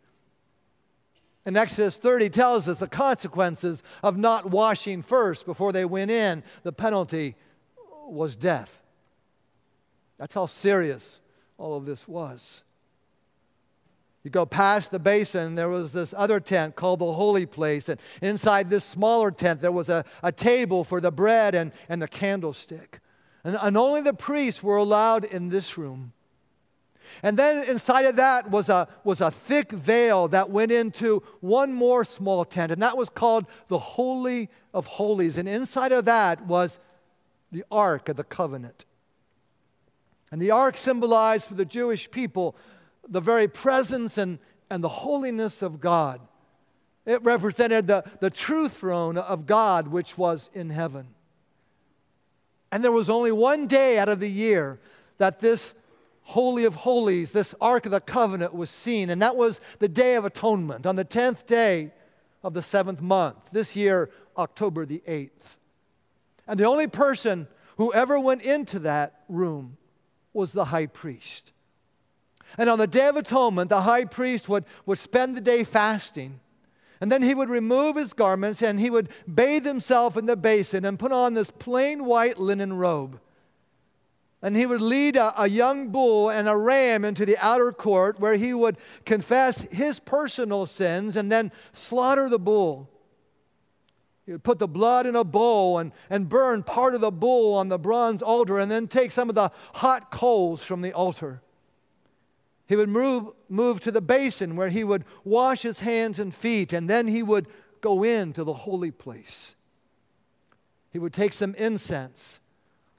And 1.45 1.57
Exodus 1.57 1.97
30 1.97 2.29
tells 2.29 2.67
us 2.67 2.79
the 2.79 2.87
consequences 2.87 3.83
of 4.01 4.17
not 4.17 4.49
washing 4.49 5.01
first 5.01 5.45
before 5.45 5.71
they 5.71 5.83
went 5.83 6.09
in. 6.09 6.41
The 6.63 6.71
penalty 6.71 7.35
was 8.07 8.35
death. 8.35 8.79
That's 10.17 10.35
how 10.35 10.45
serious 10.45 11.19
all 11.57 11.75
of 11.75 11.85
this 11.85 12.07
was. 12.07 12.63
You 14.23 14.29
go 14.29 14.45
past 14.45 14.91
the 14.91 14.99
basin, 14.99 15.55
there 15.55 15.67
was 15.67 15.91
this 15.91 16.13
other 16.15 16.39
tent 16.39 16.77
called 16.77 16.99
the 16.99 17.11
holy 17.11 17.45
place. 17.45 17.89
And 17.89 17.99
inside 18.21 18.69
this 18.69 18.85
smaller 18.85 19.31
tent, 19.31 19.59
there 19.59 19.71
was 19.71 19.89
a, 19.89 20.05
a 20.21 20.31
table 20.31 20.85
for 20.85 21.01
the 21.01 21.11
bread 21.11 21.55
and, 21.55 21.73
and 21.89 22.01
the 22.01 22.07
candlestick. 22.07 23.01
And, 23.43 23.57
and 23.61 23.75
only 23.75 23.99
the 23.99 24.13
priests 24.13 24.63
were 24.63 24.77
allowed 24.77 25.25
in 25.25 25.49
this 25.49 25.77
room. 25.77 26.13
And 27.21 27.37
then 27.37 27.63
inside 27.65 28.05
of 28.05 28.15
that 28.15 28.49
was 28.49 28.69
a, 28.69 28.87
was 29.03 29.21
a 29.21 29.29
thick 29.29 29.71
veil 29.71 30.27
that 30.29 30.49
went 30.49 30.71
into 30.71 31.21
one 31.41 31.73
more 31.73 32.03
small 32.03 32.43
tent, 32.45 32.71
and 32.71 32.81
that 32.81 32.97
was 32.97 33.09
called 33.09 33.45
the 33.67 33.79
Holy 33.79 34.49
of 34.73 34.87
Holies. 34.87 35.37
And 35.37 35.47
inside 35.47 35.91
of 35.91 36.05
that 36.05 36.45
was 36.45 36.79
the 37.51 37.63
Ark 37.69 38.09
of 38.09 38.15
the 38.15 38.23
Covenant. 38.23 38.85
And 40.31 40.41
the 40.41 40.49
ark 40.49 40.77
symbolized 40.77 41.45
for 41.45 41.53
the 41.53 41.63
Jewish 41.63 42.09
people 42.09 42.55
the 43.07 43.21
very 43.21 43.47
presence 43.47 44.17
and, 44.17 44.39
and 44.67 44.83
the 44.83 44.89
holiness 44.89 45.61
of 45.61 45.79
God. 45.79 46.19
It 47.05 47.21
represented 47.21 47.85
the, 47.85 48.03
the 48.19 48.31
true 48.31 48.67
throne 48.67 49.17
of 49.17 49.45
God, 49.45 49.89
which 49.89 50.17
was 50.17 50.49
in 50.53 50.71
heaven. 50.71 51.07
And 52.71 52.83
there 52.83 52.91
was 52.91 53.11
only 53.11 53.31
one 53.31 53.67
day 53.67 53.99
out 53.99 54.09
of 54.09 54.19
the 54.19 54.29
year 54.29 54.79
that 55.19 55.39
this 55.39 55.75
Holy 56.23 56.65
of 56.65 56.75
Holies, 56.75 57.31
this 57.31 57.53
Ark 57.59 57.85
of 57.85 57.91
the 57.91 58.01
Covenant, 58.01 58.53
was 58.53 58.69
seen, 58.69 59.09
and 59.09 59.21
that 59.21 59.35
was 59.35 59.59
the 59.79 59.89
Day 59.89 60.15
of 60.15 60.25
Atonement 60.25 60.85
on 60.85 60.95
the 60.95 61.05
10th 61.05 61.45
day 61.45 61.91
of 62.43 62.53
the 62.53 62.61
seventh 62.61 63.01
month, 63.01 63.51
this 63.51 63.75
year, 63.75 64.09
October 64.37 64.85
the 64.85 65.03
8th. 65.07 65.57
And 66.47 66.59
the 66.59 66.65
only 66.65 66.87
person 66.87 67.47
who 67.77 67.93
ever 67.93 68.19
went 68.19 68.41
into 68.41 68.79
that 68.79 69.21
room 69.29 69.77
was 70.33 70.51
the 70.51 70.65
high 70.65 70.87
priest. 70.87 71.53
And 72.57 72.69
on 72.69 72.79
the 72.79 72.87
Day 72.87 73.07
of 73.07 73.15
Atonement, 73.15 73.69
the 73.69 73.81
high 73.81 74.05
priest 74.05 74.47
would, 74.49 74.65
would 74.85 74.97
spend 74.97 75.35
the 75.35 75.41
day 75.41 75.63
fasting. 75.63 76.39
And 77.01 77.11
then 77.11 77.21
he 77.21 77.35
would 77.35 77.49
remove 77.49 77.95
his 77.95 78.13
garments 78.13 78.61
and 78.61 78.79
he 78.79 78.89
would 78.89 79.09
bathe 79.33 79.65
himself 79.65 80.15
in 80.15 80.25
the 80.25 80.37
basin 80.37 80.85
and 80.85 80.99
put 80.99 81.11
on 81.11 81.33
this 81.33 81.51
plain 81.51 82.05
white 82.05 82.39
linen 82.39 82.73
robe. 82.73 83.19
And 84.43 84.57
he 84.57 84.65
would 84.65 84.81
lead 84.81 85.15
a, 85.15 85.41
a, 85.41 85.47
young 85.47 85.87
bull 85.87 86.29
and 86.29 86.49
a 86.49 86.57
ram 86.57 87.05
into 87.05 87.25
the 87.25 87.37
outer 87.37 87.71
court 87.71 88.19
where 88.19 88.35
he 88.35 88.53
would 88.53 88.75
confess 89.05 89.61
his 89.71 89.99
personal 89.99 90.65
sins 90.65 91.15
and 91.15 91.31
then 91.31 91.49
slaughter 91.71 92.27
the 92.27 92.37
bull. 92.37 92.89
He 94.25 94.33
would 94.33 94.43
put 94.43 94.59
the 94.59 94.67
blood 94.67 95.07
in 95.07 95.15
a 95.15 95.23
bowl 95.23 95.79
and, 95.79 95.93
and 96.09 96.27
burn 96.27 96.61
part 96.61 96.93
of 96.93 96.99
the 96.99 97.11
bull 97.11 97.55
on 97.55 97.69
the 97.69 97.79
bronze 97.79 98.21
altar 98.21 98.59
and 98.59 98.69
then 98.69 98.87
take 98.87 99.11
some 99.11 99.29
of 99.29 99.35
the 99.35 99.49
hot 99.75 100.11
coals 100.11 100.61
from 100.61 100.81
the 100.81 100.91
altar. 100.91 101.41
He 102.67 102.75
would 102.75 102.89
move, 102.89 103.29
move 103.47 103.79
to 103.81 103.91
the 103.91 104.01
basin 104.01 104.57
where 104.57 104.69
he 104.69 104.83
would 104.83 105.05
wash 105.23 105.61
his 105.61 105.79
hands 105.79 106.19
and 106.19 106.35
feet 106.35 106.73
and 106.73 106.89
then 106.89 107.07
he 107.07 107.23
would 107.23 107.47
go 107.79 108.03
into 108.03 108.43
the 108.43 108.53
holy 108.53 108.91
place. 108.91 109.55
He 110.91 110.99
would 110.99 111.13
take 111.13 111.31
some 111.31 111.55
incense 111.55 112.41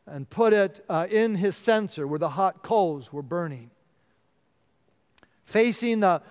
and 0.07 0.29
put 0.29 0.53
it 0.53 0.85
uh, 0.89 1.07
in 1.11 1.37
his 1.37 1.57
censer 1.57 2.07
where 2.07 2.19
the 2.19 2.31
hot 2.31 2.63
coals 2.63 3.13
were 3.13 3.23
burning. 3.23 3.71
Facing 5.45 6.01
the, 6.01 6.23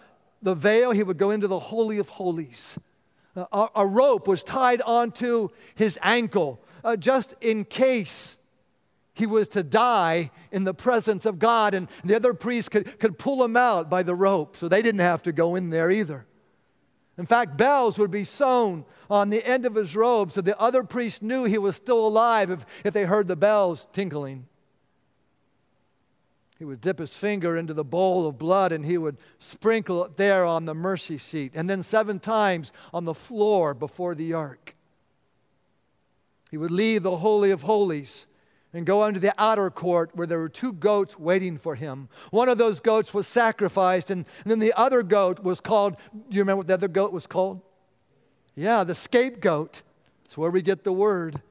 the 0.42 0.56
veil, 0.56 0.92
he 0.92 1.04
would 1.04 1.18
go 1.18 1.32
into 1.32 1.48
the 1.48 1.60
Holy 1.60 1.98
of 1.98 2.10
Holies. 2.10 2.78
A, 3.36 3.68
a, 3.76 3.88
rope 3.88 4.28
was 4.28 4.44
tied 4.44 4.82
onto 4.84 5.50
his 5.74 5.98
ankle 6.04 6.62
uh, 6.84 6.96
just 6.96 7.34
in 7.42 7.66
case 7.66 8.38
he 9.16 9.26
was 9.26 9.48
to 9.50 9.64
die 9.64 10.30
in 10.52 10.64
the 10.64 10.74
presence 10.74 11.26
of 11.26 11.40
God, 11.40 11.74
and 11.74 11.88
the 12.04 12.16
other 12.16 12.34
priests 12.34 12.70
could, 12.70 13.00
could 13.00 13.18
pull 13.18 13.44
him 13.44 13.56
out 13.56 13.90
by 13.90 14.04
the 14.04 14.16
rope, 14.16 14.56
so 14.56 14.68
they 14.68 14.82
didn't 14.82 15.02
have 15.02 15.24
to 15.24 15.32
go 15.32 15.56
in 15.56 15.70
there 15.70 15.90
either. 15.90 16.26
In 17.18 17.26
fact, 17.26 17.58
bells 17.58 18.00
would 18.00 18.12
be 18.12 18.24
sewn 18.24 18.86
on 19.10 19.30
the 19.30 19.46
end 19.46 19.66
of 19.66 19.76
his 19.76 19.96
robe 19.96 20.32
so 20.32 20.42
the 20.42 20.60
other 20.60 20.84
priests 20.84 21.22
knew 21.22 21.44
he 21.44 21.60
was 21.60 21.76
still 21.76 22.08
alive 22.08 22.50
if, 22.50 22.66
if 22.84 22.94
they 22.94 23.04
heard 23.04 23.28
the 23.28 23.36
bells 23.36 23.88
tinkling. 23.94 24.48
He 26.58 26.66
would 26.66 26.82
dip 26.82 27.00
his 27.00 27.16
finger 27.16 27.58
into 27.58 27.74
the 27.74 27.84
bowl 27.84 28.28
of 28.28 28.38
blood 28.38 28.72
and 28.72 28.86
he 28.86 28.98
would 28.98 29.18
sprinkle 29.38 30.06
it 30.06 30.18
there 30.18 30.46
on 30.46 30.66
the 30.66 30.74
mercy 30.74 31.18
seat, 31.18 31.52
and 31.56 31.70
then 31.70 31.84
seven 31.84 32.20
times 32.20 32.72
on 32.94 33.06
the 33.06 33.14
floor 33.14 33.74
before 33.74 34.16
the 34.16 34.34
ark. 34.34 34.76
He 36.50 36.58
would 36.58 36.72
leave 36.72 37.04
the 37.04 37.18
Holy 37.18 37.52
of 37.52 37.64
Holies 37.64 38.28
and 38.74 38.86
go 38.86 39.06
into 39.06 39.20
the 39.20 39.34
outer 39.38 39.70
court 39.70 40.10
where 40.14 40.26
there 40.26 40.40
were 40.40 40.50
two 40.50 40.74
goats 40.74 41.18
waiting 41.20 41.58
for 41.58 41.76
him. 41.76 42.10
One 42.32 42.50
of 42.50 42.58
those 42.58 42.80
goats 42.80 43.14
was 43.14 43.28
sacrificed, 43.28 44.10
and, 44.10 44.26
and 44.44 44.52
then 44.52 44.60
the 44.60 44.74
other 44.74 45.04
goat 45.04 45.44
was 45.44 45.62
called. 45.62 45.96
Do 46.12 46.36
you 46.36 46.42
remember 46.42 46.58
what 46.58 46.68
the 46.68 46.74
other 46.74 46.88
goat 46.88 47.14
was 47.14 47.28
called? 47.28 47.62
Yeah, 48.56 48.84
the 48.84 48.96
scapegoat. 48.96 49.84
That's 50.24 50.38
where 50.38 50.52
we 50.52 50.64
get 50.64 50.84
the 50.84 50.94
word. 50.94 51.42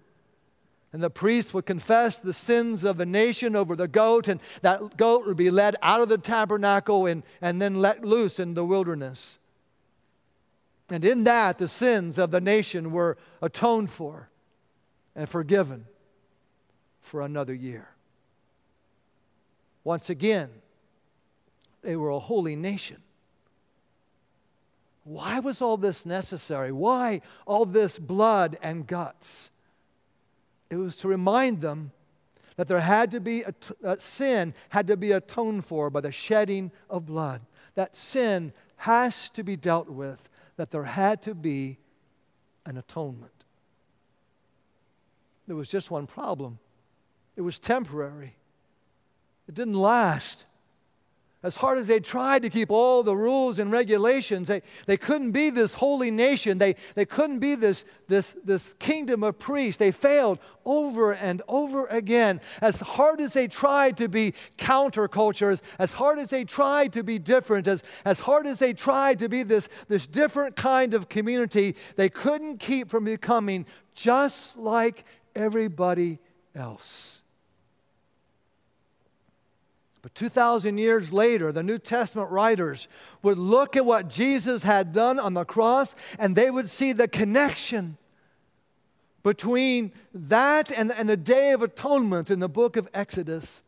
And 0.93 1.03
the 1.03 1.11
priest 1.11 1.55
would 1.55 1.65
confess 1.65 2.19
the 2.19 2.35
sins 2.35 2.85
of 2.85 2.99
the 2.99 3.07
nation 3.07 3.57
over 3.57 3.77
the 3.77 3.89
goat, 3.89 4.27
and 4.29 4.41
that 4.61 4.97
goat 4.97 5.27
would 5.27 5.37
be 5.37 5.51
led 5.51 5.77
out 5.81 6.03
of 6.03 6.09
the 6.09 6.19
tabernacle 6.19 7.07
and, 7.07 7.23
and 7.41 7.63
then 7.63 7.77
let 7.77 8.05
loose 8.05 8.39
in 8.39 8.55
the 8.55 8.65
wilderness. 8.65 9.39
And 10.91 11.05
in 11.05 11.25
that, 11.25 11.59
the 11.59 11.69
sins 11.69 12.19
of 12.19 12.33
the 12.33 12.41
nation 12.41 12.91
were 12.91 13.17
atoned 13.41 13.91
for 13.91 14.29
and 15.15 15.29
forgiven 15.29 15.87
for 17.03 17.21
another 17.21 17.53
year. 17.53 17.89
Once 19.85 20.09
again, 20.09 20.49
they 21.83 21.97
were 21.97 22.09
a 22.09 22.19
holy 22.19 22.57
nation. 22.57 23.03
Why 25.05 25.41
was 25.41 25.61
all 25.61 25.77
this 25.77 26.07
necessary? 26.07 26.71
Why 26.71 27.21
all 27.45 27.67
this 27.67 27.99
blood 27.99 28.57
and 28.63 28.87
guts? 28.87 29.51
It 30.71 30.77
was 30.77 30.97
to 30.99 31.09
remind 31.09 31.61
them 31.61 31.91
that 32.57 32.69
there 32.69 32.81
had 32.81 33.11
to 33.11 33.21
be 33.21 33.43
a, 33.83 33.99
sin 33.99 34.55
had 34.69 34.87
to 34.87 34.97
be 34.97 35.11
atoned 35.11 35.65
for 35.65 35.91
by 35.91 36.01
the 36.01 36.13
shedding 36.13 36.71
of 36.89 37.07
blood. 37.07 37.41
That 37.75 37.97
sin 37.97 38.53
has 38.77 39.29
to 39.31 39.43
be 39.43 39.57
dealt 39.57 39.89
with, 39.89 40.29
that 40.57 40.71
there 40.71 40.85
had 40.85 41.21
to 41.23 41.35
be 41.35 41.79
an 42.65 42.77
atonement. 42.77 43.33
There 45.49 45.57
was 45.57 45.69
just 45.69 45.91
one 45.91 46.07
problem 46.07 46.61
it 47.37 47.41
was 47.41 47.59
temporary, 47.59 48.37
it 49.49 49.55
didn't 49.55 49.75
last. 49.75 50.47
As 51.45 51.57
hard 51.57 51.79
as 51.79 51.89
they 51.89 51.99
tried 51.99 52.43
to 52.43 52.51
keep 52.51 52.71
all 52.71 53.03
the 53.03 53.17
rules 53.17 53.59
and 53.59 53.73
regulations, 53.73 54.47
they, 54.47 54.63
they 54.87 54.97
couldn't 54.97 55.33
be 55.33 55.51
this 55.51 55.75
holy 55.75 56.13
nation. 56.13 56.59
They, 56.59 56.77
they 56.95 57.05
couldn't 57.05 57.41
be 57.41 57.57
this, 57.57 57.85
this, 58.07 58.37
this 58.45 58.75
kingdom 58.75 59.25
of 59.25 59.41
priests. 59.41 59.77
They 59.77 59.91
failed 59.91 60.39
over 60.65 61.13
and 61.13 61.43
over 61.49 61.87
again. 61.87 62.41
As 62.61 62.79
hard 62.79 63.21
as 63.21 63.33
they 63.33 63.49
tried 63.49 63.97
to 63.97 64.09
be 64.09 64.35
countercultures, 64.57 65.63
as 65.81 65.91
hard 65.91 66.21
as 66.21 66.31
they 66.31 66.45
tried 66.45 66.93
to 66.93 67.03
be 67.03 67.19
different, 67.19 67.67
as, 67.67 67.83
as 68.05 68.21
hard 68.21 68.47
as 68.47 68.61
they 68.61 68.73
tried 68.73 69.19
to 69.19 69.29
be 69.29 69.43
this, 69.43 69.69
this 69.89 70.07
different 70.07 70.55
kind 70.55 70.95
of 70.95 71.09
community, 71.09 71.75
they 71.97 72.09
couldn't 72.09 72.59
keep 72.59 72.89
from 72.89 73.03
becoming 73.03 73.67
just 73.97 74.57
like 74.57 75.05
everybody 75.35 76.21
else. 76.55 77.22
But 80.03 80.17
2,000 80.17 80.79
years 80.79 81.13
later, 81.13 81.53
the 81.53 81.63
New 81.63 81.79
Testament 81.79 82.31
writers 82.31 82.89
would 83.23 83.39
look 83.39 83.77
at 83.77 83.87
what 83.87 84.09
Jesus 84.09 84.65
had 84.65 84.93
done 84.93 85.21
on 85.21 85.35
the 85.35 85.45
cross 85.45 85.95
and 86.19 86.35
they 86.35 86.51
would 86.51 86.69
see 86.69 86.93
the 86.93 87.07
connection 87.07 87.97
between 89.23 89.93
that 90.13 90.73
and, 90.73 90.91
and 90.91 91.09
the 91.09 91.17
Day 91.17 91.53
of 91.53 91.63
Atonement 91.63 92.31
in 92.31 92.41
the 92.41 92.49
book 92.49 92.77
of 92.77 92.89
Exodus. 92.93 93.63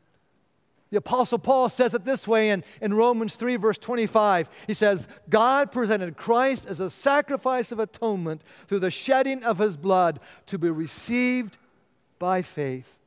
The 0.90 0.98
Apostle 0.98 1.38
Paul 1.38 1.68
says 1.68 1.94
it 1.94 2.04
this 2.04 2.26
way 2.26 2.50
in, 2.50 2.64
in 2.80 2.94
Romans 2.94 3.36
3, 3.36 3.56
verse 3.56 3.78
25. 3.78 4.50
He 4.66 4.74
says, 4.74 5.06
God 5.28 5.70
presented 5.70 6.16
Christ 6.16 6.66
as 6.66 6.80
a 6.80 6.90
sacrifice 6.90 7.70
of 7.70 7.78
atonement 7.78 8.42
through 8.66 8.80
the 8.80 8.90
shedding 8.90 9.44
of 9.44 9.58
his 9.58 9.76
blood 9.76 10.18
to 10.46 10.58
be 10.58 10.70
received 10.70 11.58
by 12.18 12.42
faith. 12.42 13.00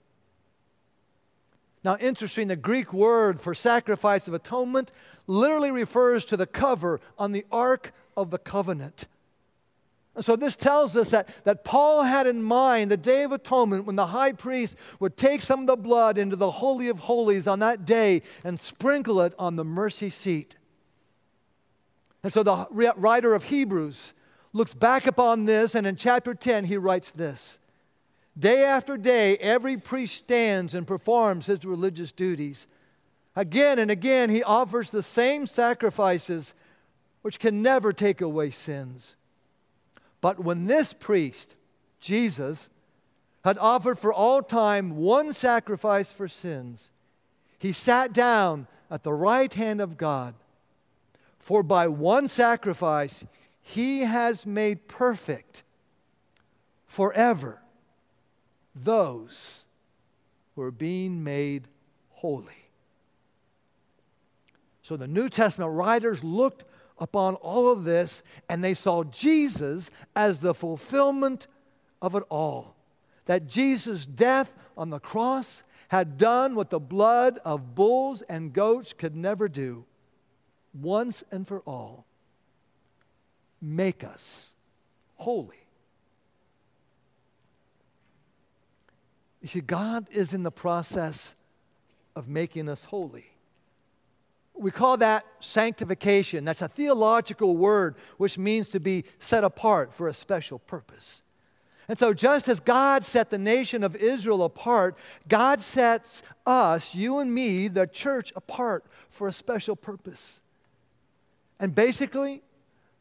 Now, 1.88 1.96
interesting, 2.02 2.50
the 2.50 2.58
Greek 2.58 2.92
word 2.92 3.40
for 3.40 3.56
sacrifice 3.56 4.28
of 4.28 4.34
atonement 4.34 4.92
literally 5.26 5.72
refers 5.72 6.26
to 6.26 6.36
the 6.36 6.46
cover 6.46 7.00
on 7.18 7.32
the 7.32 7.46
Ark 7.50 7.94
of 8.18 8.30
the 8.30 8.38
Covenant. 8.38 9.08
And 10.14 10.26
so 10.26 10.36
this 10.36 10.58
tells 10.58 10.98
us 10.98 11.12
that, 11.12 11.30
that 11.46 11.64
Paul 11.64 12.04
had 12.04 12.28
in 12.28 12.44
mind 12.44 12.92
the 12.92 12.98
Day 12.98 13.24
of 13.24 13.32
Atonement 13.32 13.86
when 13.86 13.96
the 13.96 14.08
high 14.08 14.34
priest 14.34 14.76
would 15.00 15.16
take 15.16 15.42
some 15.42 15.62
of 15.62 15.68
the 15.68 15.78
blood 15.78 16.18
into 16.18 16.36
the 16.36 16.52
Holy 16.52 16.90
of 16.90 17.00
Holies 17.00 17.48
on 17.48 17.60
that 17.60 17.86
day 17.86 18.22
and 18.44 18.60
sprinkle 18.60 19.22
it 19.22 19.34
on 19.40 19.56
the 19.56 19.64
mercy 19.64 20.10
seat. 20.10 20.58
And 22.22 22.34
so 22.34 22.44
the 22.44 22.68
writer 22.70 23.34
of 23.34 23.46
Hebrews 23.46 24.14
looks 24.52 24.74
back 24.74 25.08
upon 25.08 25.46
this, 25.46 25.74
and 25.74 25.88
in 25.88 25.96
chapter 25.96 26.34
10, 26.34 26.66
he 26.66 26.76
writes 26.76 27.12
this 27.12 27.60
Day 28.38 28.64
after 28.64 28.98
day, 28.98 29.38
every 29.38 29.78
priest 29.78 30.16
stands 30.16 30.76
and 30.76 30.86
performs 30.86 31.48
his 31.48 31.66
religious 31.66 32.12
duties. 32.12 32.68
Again 33.36 33.80
and 33.80 33.90
again, 33.90 34.30
he 34.30 34.44
offers 34.44 34.92
the 34.92 35.02
same 35.02 35.48
sacrifices 35.48 36.54
which 37.24 37.40
can 37.40 37.62
never 37.62 37.92
take 37.92 38.22
away 38.22 38.52
sins. 38.52 39.16
But 40.22 40.40
when 40.40 40.68
this 40.68 40.94
priest, 40.94 41.56
Jesus, 42.00 42.70
had 43.44 43.58
offered 43.58 43.98
for 43.98 44.14
all 44.14 44.44
time 44.44 44.98
one 44.98 45.34
sacrifice 45.34 46.12
for 46.12 46.28
sins, 46.28 46.92
he 47.58 47.72
sat 47.72 48.14
down 48.14 48.68
at 48.92 49.04
the 49.04 49.14
right 49.14 49.52
hand 49.52 49.82
of 49.82 49.98
God. 49.98 50.36
For 51.40 51.64
by 51.64 51.88
one 51.88 52.28
sacrifice, 52.28 53.26
he 53.62 54.02
has 54.02 54.46
made 54.46 54.88
perfect 54.88 55.64
forever 56.86 57.62
those 58.84 59.66
who 60.56 60.62
are 60.62 60.72
being 60.72 61.24
made 61.24 61.68
holy. 62.10 62.70
So 64.82 64.98
the 64.98 65.08
New 65.08 65.30
Testament 65.30 65.72
writers 65.74 66.24
looked 66.24 66.64
upon 66.98 67.36
all 67.36 67.72
of 67.72 67.84
this 67.84 68.24
and 68.50 68.64
they 68.64 68.74
saw 68.74 69.04
Jesus 69.04 69.90
as 70.16 70.42
the 70.42 70.54
fulfillment 70.54 71.48
of 72.02 72.16
it 72.16 72.24
all. 72.30 72.76
That 73.26 73.48
Jesus' 73.48 74.06
death 74.06 74.56
on 74.78 74.90
the 74.90 75.00
cross 75.00 75.64
had 75.90 76.18
done 76.18 76.56
what 76.56 76.70
the 76.70 76.80
blood 76.80 77.40
of 77.46 77.76
bulls 77.76 78.22
and 78.24 78.54
goats 78.54 78.94
could 78.94 79.16
never 79.16 79.48
do 79.48 79.86
once 80.74 81.24
and 81.32 81.48
for 81.48 81.60
all 81.62 82.06
make 83.62 84.04
us 84.04 84.56
holy. 85.16 85.67
You 89.42 89.48
see, 89.48 89.62
God 89.62 90.08
is 90.12 90.34
in 90.34 90.44
the 90.44 90.52
process 90.52 91.36
of 92.16 92.28
making 92.28 92.70
us 92.70 92.86
holy. 92.86 93.26
We 94.56 94.72
call 94.72 94.98
that 94.98 95.24
sanctification. 95.40 96.44
That's 96.44 96.64
a 96.64 96.68
theological 96.68 97.56
word 97.56 97.96
which 98.18 98.40
means 98.40 98.70
to 98.70 98.80
be 98.80 99.06
set 99.20 99.44
apart 99.44 99.94
for 99.94 100.08
a 100.08 100.14
special 100.14 100.58
purpose. 100.58 101.22
And 101.88 101.98
so, 101.98 102.14
just 102.14 102.50
as 102.50 102.60
God 102.60 103.06
set 103.06 103.30
the 103.30 103.38
nation 103.38 103.84
of 103.84 103.96
Israel 103.96 104.44
apart, 104.44 104.98
God 105.28 105.62
sets 105.62 106.22
us, 106.46 106.94
you 106.94 107.20
and 107.20 107.34
me, 107.34 107.70
the 107.70 107.88
church, 107.88 108.34
apart 108.36 108.84
for 109.10 109.28
a 109.28 109.32
special 109.32 109.76
purpose. 109.76 110.42
And 111.60 111.74
basically, 111.74 112.42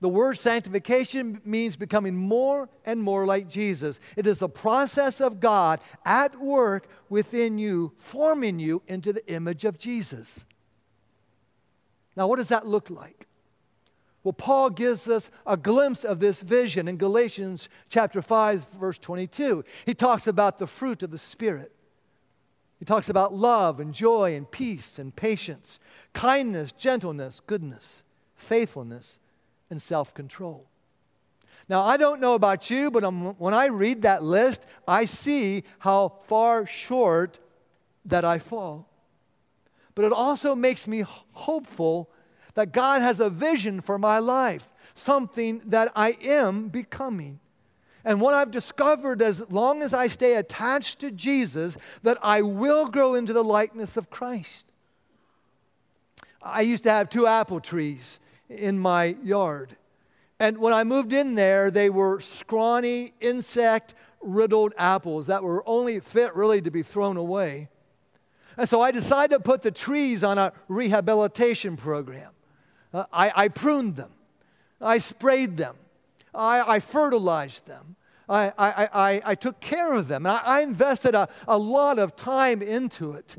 the 0.01 0.09
word 0.09 0.35
sanctification 0.35 1.41
means 1.45 1.75
becoming 1.75 2.15
more 2.15 2.69
and 2.85 3.03
more 3.03 3.25
like 3.25 3.49
Jesus. 3.49 3.99
It 4.17 4.27
is 4.27 4.41
the 4.41 4.49
process 4.49 5.21
of 5.21 5.41
God 5.41 5.81
at 6.05 6.39
work 6.39 6.87
within 7.09 7.59
you, 7.59 7.93
forming 7.97 8.59
you 8.59 8.83
into 8.87 9.13
the 9.13 9.27
image 9.33 9.65
of 9.65 9.79
Jesus. 9.79 10.45
Now, 12.15 12.27
what 12.27 12.37
does 12.37 12.49
that 12.49 12.67
look 12.67 12.91
like? 12.91 13.27
Well, 14.23 14.33
Paul 14.33 14.71
gives 14.71 15.09
us 15.09 15.31
a 15.47 15.57
glimpse 15.57 16.05
of 16.05 16.19
this 16.19 16.41
vision 16.41 16.89
in 16.89 16.97
Galatians 16.97 17.69
chapter 17.89 18.21
5 18.21 18.71
verse 18.73 18.99
22. 18.99 19.65
He 19.87 19.95
talks 19.95 20.27
about 20.27 20.59
the 20.59 20.67
fruit 20.67 21.03
of 21.03 21.11
the 21.11 21.19
spirit. 21.19 21.73
He 22.79 22.85
talks 22.85 23.09
about 23.09 23.33
love 23.33 23.81
and 23.81 23.95
joy 23.95 24.35
and 24.35 24.51
peace 24.51 24.99
and 24.99 25.15
patience, 25.15 25.79
kindness, 26.13 26.73
gentleness, 26.73 27.41
goodness, 27.41 28.03
faithfulness, 28.35 29.19
and 29.71 29.81
self-control. 29.81 30.67
Now, 31.69 31.83
I 31.83 31.97
don't 31.97 32.21
know 32.21 32.35
about 32.35 32.71
you, 32.71 32.91
but 32.91 33.03
when 33.39 33.55
I 33.55 33.67
read 33.67 34.03
that 34.03 34.23
list, 34.23 34.67
I 34.87 35.05
see 35.05 35.65
how 35.81 36.09
far 36.27 36.65
short 36.65 37.41
that 38.05 38.25
I 38.25 38.39
fall. 38.39 38.89
But 39.97 40.05
it 40.05 40.13
also 40.13 40.55
makes 40.55 40.87
me 40.87 41.03
hopeful 41.33 42.11
that 42.55 42.73
God 42.73 43.03
has 43.03 43.19
a 43.19 43.29
vision 43.29 43.81
for 43.81 43.99
my 43.99 44.19
life, 44.19 44.73
something 44.95 45.61
that 45.67 45.91
I 45.97 46.17
am 46.23 46.69
becoming. 46.69 47.41
And 48.05 48.21
what 48.21 48.35
I've 48.35 48.53
discovered 48.53 49.21
as 49.21 49.51
long 49.51 49.83
as 49.83 49.93
I 49.93 50.07
stay 50.07 50.37
attached 50.37 51.01
to 51.01 51.11
Jesus, 51.11 51.77
that 52.05 52.19
I 52.23 52.43
will 52.43 52.87
grow 52.87 53.15
into 53.15 53.33
the 53.33 53.43
likeness 53.43 53.97
of 53.97 54.11
Christ. 54.11 54.67
I 56.41 56.61
used 56.61 56.85
to 56.85 56.91
have 56.93 57.11
two 57.11 57.27
apple 57.27 57.59
trees 57.59 58.21
in 58.49 58.79
my 58.79 59.17
yard. 59.23 59.77
And 60.39 60.59
when 60.59 60.73
I 60.73 60.85
moved 60.85 61.13
in 61.13 61.35
there, 61.35 61.71
they 61.71 61.89
were 61.89 62.21
scrawny, 62.21 63.13
insect 63.21 63.95
riddled 64.21 64.75
apples 64.77 65.29
that 65.29 65.43
were 65.43 65.63
only 65.67 66.01
fit 66.01 66.35
really 66.35 66.61
to 66.61 66.71
be 66.71 66.83
thrown 66.83 67.17
away. 67.17 67.69
And 68.57 68.69
so 68.69 68.81
I 68.81 68.91
decided 68.91 69.35
to 69.35 69.41
put 69.41 69.63
the 69.63 69.71
trees 69.71 70.25
on 70.25 70.39
a 70.39 70.53
rehabilitation 70.69 71.77
program. 71.77 72.31
Uh, 72.93 73.05
I, 73.13 73.33
I, 73.35 73.49
pruned 73.49 73.97
them, 73.97 74.11
I 74.81 74.99
sprayed 74.99 75.57
them, 75.57 75.77
I, 76.35 76.77
I 76.77 76.81
fertilized 76.81 77.67
them. 77.67 77.97
I, 78.29 78.53
I, 78.59 79.23
I, 79.25 79.35
took 79.37 79.61
care 79.61 79.95
of 79.95 80.09
them. 80.09 80.27
I, 80.27 80.43
I 80.45 80.61
invested 80.63 81.15
a, 81.15 81.29
a 81.47 81.57
lot 81.57 82.01
of 82.01 82.17
time 82.17 82.61
into 82.61 83.13
it. 83.13 83.37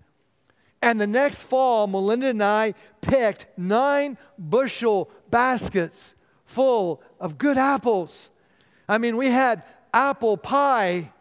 And 0.82 1.02
the 1.02 1.08
next 1.08 1.44
fall, 1.44 1.88
Melinda 1.88 2.28
and 2.28 2.44
I 2.44 2.74
picked 3.02 3.48
nine 3.58 4.18
bushel 4.38 5.10
baskets 5.30 6.14
full 6.46 7.02
of 7.20 7.38
good 7.38 7.58
apples. 7.58 8.30
I 8.88 8.98
mean, 8.98 9.18
we 9.18 9.28
had 9.28 9.64
apple 9.94 10.38
pie 10.38 11.12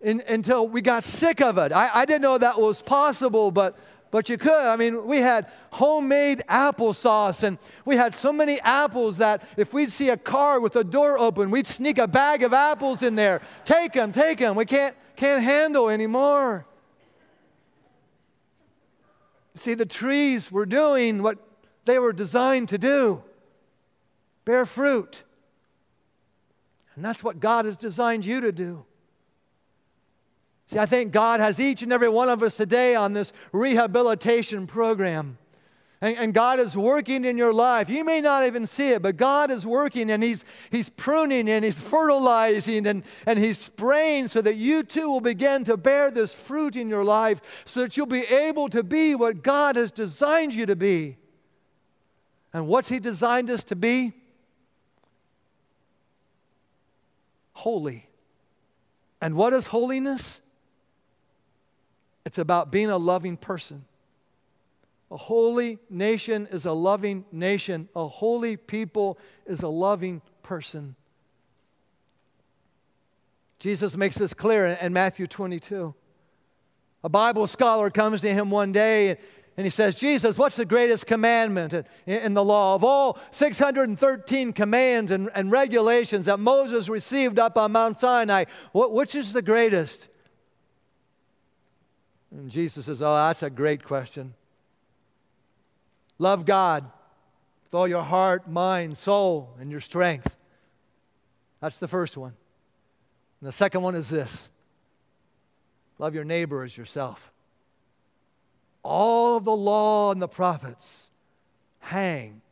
in, 0.00 0.22
until 0.28 0.68
we 0.68 0.80
got 0.80 1.04
sick 1.04 1.40
of 1.40 1.58
it. 1.58 1.72
I, 1.72 1.90
I 1.92 2.04
didn't 2.04 2.22
know 2.22 2.38
that 2.38 2.60
was 2.60 2.82
possible, 2.82 3.50
but 3.50 3.78
but 4.12 4.28
you 4.28 4.36
could. 4.36 4.52
I 4.52 4.76
mean, 4.76 5.06
we 5.06 5.18
had 5.18 5.46
homemade 5.70 6.44
applesauce, 6.46 7.42
and 7.42 7.56
we 7.86 7.96
had 7.96 8.14
so 8.14 8.30
many 8.30 8.60
apples 8.60 9.16
that 9.16 9.42
if 9.56 9.72
we'd 9.72 9.90
see 9.90 10.10
a 10.10 10.18
car 10.18 10.60
with 10.60 10.76
a 10.76 10.84
door 10.84 11.18
open, 11.18 11.50
we'd 11.50 11.66
sneak 11.66 11.96
a 11.96 12.06
bag 12.06 12.42
of 12.42 12.52
apples 12.52 13.02
in 13.02 13.14
there. 13.14 13.40
Take 13.64 13.94
them, 13.94 14.12
take 14.12 14.38
them. 14.38 14.54
We 14.54 14.66
can't, 14.66 14.94
can't 15.16 15.42
handle 15.42 15.88
anymore. 15.88 16.66
See, 19.54 19.74
the 19.74 19.86
trees 19.86 20.50
were 20.50 20.66
doing 20.66 21.22
what 21.22 21.38
they 21.84 21.98
were 21.98 22.12
designed 22.12 22.68
to 22.70 22.78
do 22.78 23.22
bear 24.44 24.66
fruit. 24.66 25.22
And 26.94 27.04
that's 27.04 27.22
what 27.24 27.40
God 27.40 27.64
has 27.64 27.76
designed 27.76 28.26
you 28.26 28.40
to 28.40 28.52
do. 28.52 28.84
See, 30.66 30.78
I 30.78 30.86
think 30.86 31.12
God 31.12 31.40
has 31.40 31.60
each 31.60 31.82
and 31.82 31.92
every 31.92 32.08
one 32.08 32.28
of 32.28 32.42
us 32.42 32.56
today 32.56 32.94
on 32.94 33.12
this 33.12 33.32
rehabilitation 33.52 34.66
program. 34.66 35.38
And, 36.02 36.16
and, 36.18 36.34
God 36.34 36.58
is 36.58 36.76
working 36.76 37.24
in 37.24 37.38
your 37.38 37.54
life. 37.54 37.88
You 37.88 38.04
may 38.04 38.20
not 38.20 38.44
even 38.44 38.66
see 38.66 38.90
it, 38.90 39.02
but 39.02 39.16
God 39.16 39.52
is 39.52 39.64
working 39.64 40.10
and 40.10 40.20
He's, 40.20 40.44
he's 40.68 40.88
pruning 40.88 41.48
and 41.48 41.64
He's 41.64 41.80
fertilizing 41.80 42.88
and, 42.88 43.04
and 43.24 43.38
He's 43.38 43.58
spraying 43.58 44.26
so 44.26 44.42
that 44.42 44.56
you 44.56 44.82
too 44.82 45.08
will 45.08 45.20
begin 45.20 45.62
to 45.62 45.76
bear 45.76 46.10
this 46.10 46.34
fruit 46.34 46.74
in 46.74 46.88
your 46.88 47.04
life 47.04 47.40
so 47.64 47.82
that 47.82 47.96
you'll 47.96 48.06
be 48.06 48.24
able 48.24 48.68
to 48.70 48.82
be 48.82 49.14
what 49.14 49.44
God 49.44 49.76
has 49.76 49.92
designed 49.92 50.54
you 50.54 50.66
to 50.66 50.74
be. 50.74 51.18
And 52.52 52.66
what's 52.66 52.88
He 52.88 52.98
designed 52.98 53.48
us 53.48 53.62
to 53.64 53.76
be? 53.76 54.12
Holy. 57.52 58.08
And 59.20 59.36
what 59.36 59.52
is 59.52 59.68
holiness? 59.68 60.40
It's 62.26 62.38
about 62.38 62.72
being 62.72 62.90
a 62.90 62.98
loving 62.98 63.36
person. 63.36 63.84
A 65.12 65.16
holy 65.18 65.78
nation 65.90 66.48
is 66.50 66.64
a 66.64 66.72
loving 66.72 67.26
nation. 67.30 67.86
A 67.94 68.08
holy 68.08 68.56
people 68.56 69.18
is 69.44 69.62
a 69.62 69.68
loving 69.68 70.22
person. 70.42 70.96
Jesus 73.58 73.94
makes 73.94 74.16
this 74.16 74.32
clear 74.32 74.66
in 74.66 74.94
Matthew 74.94 75.26
22. 75.26 75.94
A 77.04 77.08
Bible 77.10 77.46
scholar 77.46 77.90
comes 77.90 78.22
to 78.22 78.32
him 78.32 78.48
one 78.48 78.72
day 78.72 79.18
and 79.58 79.66
he 79.66 79.70
says, 79.70 79.96
Jesus, 79.96 80.38
what's 80.38 80.56
the 80.56 80.64
greatest 80.64 81.06
commandment 81.06 81.86
in 82.06 82.32
the 82.32 82.42
law? 82.42 82.74
Of 82.74 82.82
all 82.82 83.18
613 83.32 84.54
commands 84.54 85.10
and, 85.10 85.28
and 85.34 85.52
regulations 85.52 86.24
that 86.24 86.40
Moses 86.40 86.88
received 86.88 87.38
up 87.38 87.58
on 87.58 87.72
Mount 87.72 88.00
Sinai, 88.00 88.46
which 88.72 89.14
is 89.14 89.34
the 89.34 89.42
greatest? 89.42 90.08
And 92.30 92.50
Jesus 92.50 92.86
says, 92.86 93.02
Oh, 93.02 93.14
that's 93.14 93.42
a 93.42 93.50
great 93.50 93.84
question. 93.84 94.32
Love 96.18 96.44
God 96.44 96.84
with 97.64 97.74
all 97.74 97.88
your 97.88 98.02
heart, 98.02 98.48
mind, 98.48 98.96
soul, 98.98 99.54
and 99.58 99.70
your 99.70 99.80
strength. 99.80 100.36
That's 101.60 101.78
the 101.78 101.88
first 101.88 102.16
one. 102.16 102.34
And 103.40 103.48
the 103.48 103.52
second 103.52 103.82
one 103.82 103.94
is 103.94 104.08
this 104.08 104.48
love 105.98 106.14
your 106.14 106.24
neighbor 106.24 106.62
as 106.62 106.76
yourself. 106.76 107.32
All 108.82 109.36
of 109.36 109.44
the 109.44 109.56
law 109.56 110.10
and 110.10 110.20
the 110.20 110.28
prophets 110.28 111.10
hang 111.78 112.42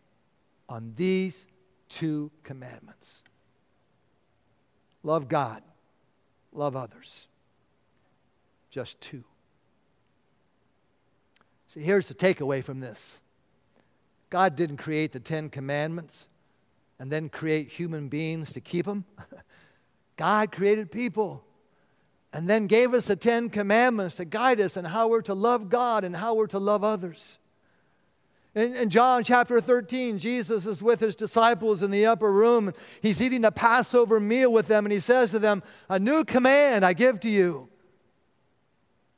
on 0.69 0.93
these 0.97 1.47
two 1.89 2.31
commandments 2.45 3.23
love 5.03 5.29
God, 5.29 5.63
love 6.53 6.77
others. 6.77 7.27
Just 8.71 9.01
two. 9.01 9.25
See, 11.67 11.81
here's 11.81 12.09
the 12.09 12.15
takeaway 12.15 12.63
from 12.63 12.81
this 12.81 13.21
God 14.31 14.57
didn't 14.57 14.79
create 14.79 15.13
the 15.13 15.21
Ten 15.21 15.51
Commandments 15.51 16.29
and 16.99 17.11
then 17.11 17.29
create 17.29 17.69
human 17.69 18.09
beings 18.09 18.53
to 18.53 18.61
keep 18.61 18.87
them. 18.87 19.05
God 20.17 20.53
created 20.53 20.91
people 20.91 21.45
and 22.33 22.49
then 22.49 22.67
gave 22.67 22.95
us 22.95 23.07
the 23.07 23.17
Ten 23.17 23.51
Commandments 23.51 24.17
to 24.17 24.25
guide 24.25 24.61
us 24.61 24.77
in 24.77 24.85
how 24.85 25.09
we're 25.09 25.23
to 25.23 25.35
love 25.35 25.69
God 25.69 26.05
and 26.05 26.15
how 26.15 26.35
we're 26.35 26.47
to 26.49 26.59
love 26.59 26.85
others. 26.85 27.39
In, 28.55 28.75
in, 28.75 28.91
John 28.91 29.23
chapter 29.23 29.61
13, 29.61 30.19
Jesus 30.19 30.67
is 30.67 30.83
with 30.83 31.01
his 31.01 31.15
disciples 31.15 31.83
in 31.83 31.91
the 31.91 32.07
upper 32.07 32.33
room. 32.33 32.73
He's 33.01 33.23
eating 33.23 33.43
the 33.43 33.53
Passover 33.53 34.19
meal 34.19 34.53
with 34.53 34.67
them, 34.67 34.85
and 34.85 34.93
he 34.93 34.99
says 34.99 35.31
to 35.31 35.39
them, 35.39 35.63
A 35.89 36.01
new 36.01 36.25
command 36.25 36.85
I 36.85 36.93
give 36.93 37.21
to 37.21 37.29
you 37.29 37.69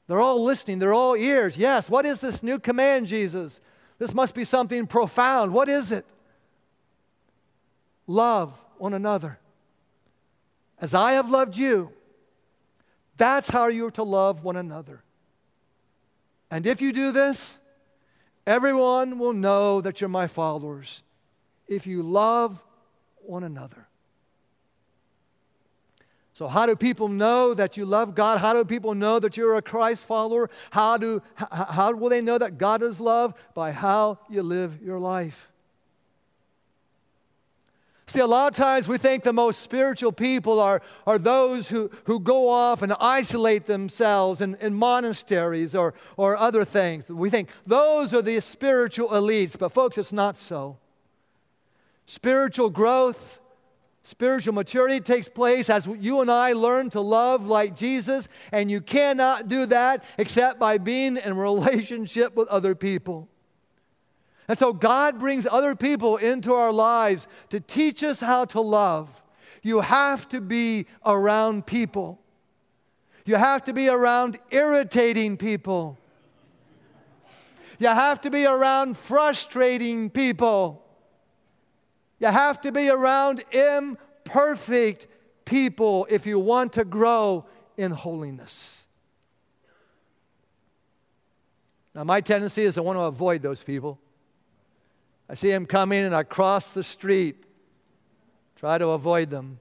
they're 0.07 0.20
all 0.20 0.44
listening, 0.44 0.79
they're 0.79 0.92
all 0.92 1.16
ears. 1.16 1.57
Yes, 1.57 1.88
what 1.88 2.05
is 2.05 2.20
this 2.20 2.42
new 2.42 2.59
command, 2.59 3.07
Jesus? 3.07 3.62
This 4.02 4.14
must 4.14 4.34
be 4.34 4.44
something 4.44 4.88
profound. 4.88 5.52
What 5.52 5.68
is 5.68 5.92
it? 5.92 6.04
Love 8.08 8.52
one 8.76 8.94
another. 8.94 9.38
As 10.80 10.92
I 10.92 11.12
have 11.12 11.30
loved 11.30 11.56
you, 11.56 11.92
that's 13.16 13.48
how 13.48 13.68
you're 13.68 13.92
to 13.92 14.02
love 14.02 14.42
one 14.42 14.56
another. 14.56 15.04
And 16.50 16.66
if 16.66 16.82
you 16.82 16.92
do 16.92 17.12
this, 17.12 17.60
everyone 18.44 19.20
will 19.20 19.34
know 19.34 19.80
that 19.80 20.00
you're 20.00 20.10
my 20.10 20.26
followers 20.26 21.04
if 21.68 21.86
you 21.86 22.02
love 22.02 22.60
one 23.24 23.44
another. 23.44 23.86
So, 26.34 26.48
how 26.48 26.64
do 26.64 26.74
people 26.74 27.08
know 27.08 27.52
that 27.52 27.76
you 27.76 27.84
love 27.84 28.14
God? 28.14 28.38
How 28.38 28.54
do 28.54 28.64
people 28.64 28.94
know 28.94 29.18
that 29.18 29.36
you're 29.36 29.56
a 29.56 29.62
Christ 29.62 30.04
follower? 30.04 30.48
How, 30.70 30.96
do, 30.96 31.22
how, 31.34 31.66
how 31.66 31.92
will 31.92 32.08
they 32.08 32.22
know 32.22 32.38
that 32.38 32.56
God 32.56 32.82
is 32.82 33.00
love? 33.00 33.34
By 33.54 33.72
how 33.72 34.18
you 34.30 34.42
live 34.42 34.80
your 34.82 34.98
life. 34.98 35.52
See, 38.06 38.20
a 38.20 38.26
lot 38.26 38.52
of 38.52 38.56
times 38.56 38.88
we 38.88 38.98
think 38.98 39.22
the 39.24 39.32
most 39.32 39.60
spiritual 39.60 40.12
people 40.12 40.60
are, 40.60 40.82
are 41.06 41.18
those 41.18 41.68
who, 41.68 41.90
who 42.04 42.18
go 42.20 42.48
off 42.48 42.82
and 42.82 42.92
isolate 43.00 43.66
themselves 43.66 44.40
in, 44.40 44.56
in 44.56 44.74
monasteries 44.74 45.74
or, 45.74 45.94
or 46.16 46.36
other 46.36 46.64
things. 46.64 47.08
We 47.08 47.30
think 47.30 47.48
those 47.66 48.12
are 48.12 48.20
the 48.20 48.40
spiritual 48.40 49.08
elites, 49.10 49.58
but 49.58 49.72
folks, 49.72 49.96
it's 49.96 50.12
not 50.12 50.36
so. 50.36 50.76
Spiritual 52.04 52.68
growth, 52.68 53.38
spiritual 54.02 54.54
maturity 54.54 55.00
takes 55.00 55.28
place 55.28 55.70
as 55.70 55.86
you 55.86 56.20
and 56.20 56.30
I 56.30 56.52
learn 56.52 56.90
to 56.90 57.00
love 57.00 57.46
like 57.46 57.76
Jesus, 57.76 58.28
and 58.50 58.70
you 58.70 58.80
cannot 58.80 59.48
do 59.48 59.66
that 59.66 60.04
except 60.18 60.58
by 60.58 60.78
being 60.78 61.16
in 61.16 61.36
relationship 61.36 62.34
with 62.34 62.48
other 62.48 62.74
people. 62.74 63.28
And 64.48 64.58
so 64.58 64.72
God 64.72 65.18
brings 65.18 65.46
other 65.46 65.76
people 65.76 66.16
into 66.16 66.52
our 66.52 66.72
lives 66.72 67.28
to 67.50 67.60
teach 67.60 68.02
us 68.02 68.20
how 68.20 68.44
to 68.46 68.60
love. 68.60 69.22
You 69.62 69.80
have 69.80 70.28
to 70.30 70.40
be 70.40 70.86
around 71.06 71.66
people. 71.66 72.20
You 73.24 73.36
have 73.36 73.62
to 73.64 73.72
be 73.72 73.88
around 73.88 74.38
irritating 74.50 75.36
people. 75.36 75.96
You 77.78 77.88
have 77.88 78.20
to 78.22 78.30
be 78.30 78.44
around 78.44 78.96
frustrating 78.96 80.10
people. 80.10 80.81
You 82.22 82.28
have 82.28 82.61
to 82.61 82.70
be 82.70 82.88
around 82.88 83.42
imperfect 83.50 85.08
people 85.44 86.06
if 86.08 86.24
you 86.24 86.38
want 86.38 86.74
to 86.74 86.85
grow 86.85 87.46
in 87.76 87.90
holiness. 87.90 88.87
Now, 91.96 92.04
my 92.04 92.20
tendency 92.20 92.62
is 92.62 92.78
I 92.78 92.80
want 92.80 92.96
to 92.96 93.02
avoid 93.02 93.42
those 93.42 93.64
people. 93.64 93.98
I 95.28 95.35
see 95.35 95.50
them 95.50 95.66
coming 95.66 96.04
and 96.04 96.14
I 96.14 96.22
cross 96.22 96.70
the 96.70 96.85
street, 96.85 97.42
try 98.54 98.78
to 98.78 98.90
avoid 98.90 99.28
them. 99.28 99.58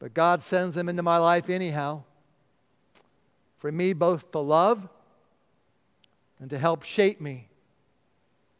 But 0.00 0.14
God 0.14 0.42
sends 0.42 0.74
them 0.74 0.88
into 0.88 1.04
my 1.04 1.18
life 1.18 1.48
anyhow 1.48 2.02
for 3.58 3.70
me 3.70 3.92
both 3.92 4.32
to 4.32 4.40
love 4.40 4.88
and 6.40 6.50
to 6.50 6.58
help 6.58 6.82
shape 6.82 7.20
me 7.20 7.50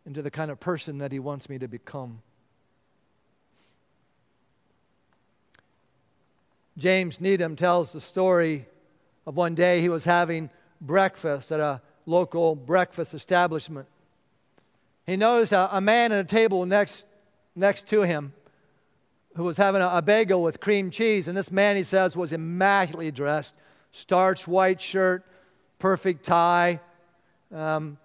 into 0.07 0.23
the 0.23 0.31
kind 0.31 0.51
of 0.51 0.61
person 0.61 0.99
that 0.99 1.12
He 1.12 1.19
wants 1.19 1.49
me 1.49 1.59
to 1.59 1.69
become. 1.69 2.23
James 6.79 7.21
Needham 7.21 7.57
tells 7.57 7.92
the 7.92 8.01
story 8.01 8.66
of 9.27 9.37
one 9.37 9.55
day 9.55 9.81
he 9.81 9.88
was 9.88 10.05
having 10.05 10.51
breakfast 10.81 11.51
at 11.51 11.59
a 11.59 11.81
local 12.05 12.55
breakfast 12.55 13.14
establishment 13.14 13.88
he 15.07 15.16
noticed 15.16 15.53
a, 15.53 15.77
a 15.77 15.81
man 15.81 16.12
at 16.12 16.19
a 16.19 16.25
table 16.25 16.66
next, 16.66 17.07
next 17.55 17.87
to 17.88 18.03
him 18.03 18.33
who 19.37 19.45
was 19.45 19.57
having 19.57 19.81
a, 19.81 19.88
a 19.92 20.03
bagel 20.03 20.42
with 20.42 20.61
cream 20.61 20.90
cheese. 20.90 21.29
And 21.29 21.37
this 21.37 21.51
man, 21.51 21.77
he 21.77 21.85
says, 21.85 22.16
was 22.16 22.33
immaculately 22.33 23.11
dressed 23.11 23.55
starched 23.92 24.47
white 24.47 24.79
shirt, 24.79 25.25
perfect 25.79 26.23
tie, 26.23 26.81
um, 27.55 27.97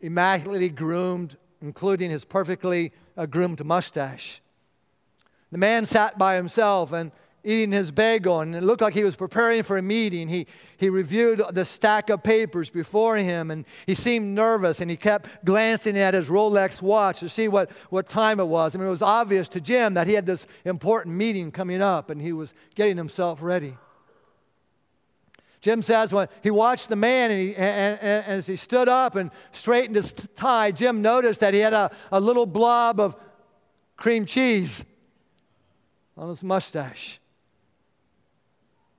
immaculately 0.00 0.70
groomed, 0.70 1.36
including 1.64 2.10
his 2.10 2.24
perfectly 2.24 2.92
groomed 3.30 3.64
mustache. 3.64 4.40
The 5.50 5.58
man 5.58 5.86
sat 5.86 6.18
by 6.18 6.36
himself 6.36 6.92
and 6.92 7.10
eating 7.42 7.72
his 7.72 7.90
bagel, 7.90 8.40
and 8.40 8.54
it 8.54 8.62
looked 8.62 8.80
like 8.80 8.94
he 8.94 9.04
was 9.04 9.16
preparing 9.16 9.62
for 9.62 9.76
a 9.76 9.82
meeting. 9.82 10.28
He, 10.28 10.46
he 10.78 10.88
reviewed 10.88 11.42
the 11.52 11.64
stack 11.64 12.08
of 12.10 12.22
papers 12.22 12.70
before 12.70 13.16
him, 13.16 13.50
and 13.50 13.64
he 13.86 13.94
seemed 13.94 14.34
nervous, 14.34 14.80
and 14.80 14.90
he 14.90 14.96
kept 14.96 15.44
glancing 15.44 15.98
at 15.98 16.14
his 16.14 16.28
Rolex 16.28 16.80
watch 16.80 17.20
to 17.20 17.28
see 17.28 17.48
what, 17.48 17.70
what 17.90 18.08
time 18.08 18.40
it 18.40 18.46
was. 18.46 18.74
I 18.74 18.78
mean, 18.78 18.88
it 18.88 18.90
was 18.90 19.02
obvious 19.02 19.48
to 19.50 19.60
Jim 19.60 19.94
that 19.94 20.06
he 20.06 20.14
had 20.14 20.26
this 20.26 20.46
important 20.64 21.14
meeting 21.16 21.50
coming 21.50 21.82
up, 21.82 22.10
and 22.10 22.20
he 22.20 22.32
was 22.32 22.54
getting 22.74 22.96
himself 22.96 23.42
ready. 23.42 23.76
Jim 25.64 25.80
says 25.80 26.12
when 26.12 26.28
he 26.42 26.50
watched 26.50 26.90
the 26.90 26.96
man 26.96 27.30
and, 27.30 27.40
he, 27.40 27.56
and, 27.56 27.98
and, 28.02 28.26
as 28.26 28.46
he 28.46 28.54
stood 28.54 28.86
up 28.86 29.16
and 29.16 29.30
straightened 29.50 29.96
his 29.96 30.12
tie, 30.12 30.70
Jim 30.70 31.00
noticed 31.00 31.40
that 31.40 31.54
he 31.54 31.60
had 31.60 31.72
a, 31.72 31.90
a 32.12 32.20
little 32.20 32.44
blob 32.44 33.00
of 33.00 33.16
cream 33.96 34.26
cheese 34.26 34.84
on 36.18 36.28
his 36.28 36.44
mustache. 36.44 37.18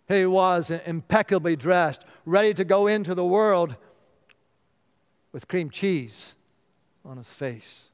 He 0.08 0.26
was 0.26 0.72
impeccably 0.72 1.56
dressed, 1.56 2.04
ready 2.26 2.52
to 2.56 2.66
go 2.66 2.88
into 2.88 3.14
the 3.14 3.24
world 3.24 3.76
with 5.34 5.48
cream 5.48 5.70
cheese 5.70 6.34
on 7.06 7.18
his 7.18 7.32
face. 7.32 7.92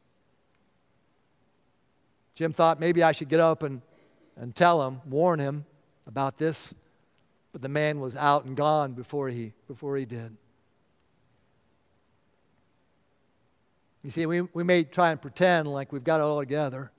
Jim 2.36 2.54
thought 2.54 2.80
maybe 2.80 3.04
I 3.04 3.12
should 3.12 3.28
get 3.28 3.42
up 3.42 3.64
and, 3.64 3.82
and 4.38 4.56
tell 4.56 4.88
him, 4.88 5.02
warn 5.06 5.40
him 5.40 5.66
about 6.08 6.38
this, 6.38 6.74
but 7.52 7.62
the 7.62 7.70
man 7.70 8.00
was 8.00 8.16
out 8.16 8.46
and 8.46 8.56
gone 8.56 8.94
before 8.94 9.30
he, 9.30 9.54
before 9.68 9.98
he 9.98 10.06
did. 10.06 10.36
You 14.04 14.12
see, 14.12 14.26
we, 14.26 14.42
we 14.42 14.64
may 14.64 14.84
try 14.84 15.12
and 15.12 15.22
pretend 15.22 15.68
like 15.68 15.92
we've 15.92 16.04
got 16.04 16.20
it 16.20 16.24
all 16.24 16.40
together, 16.40 16.92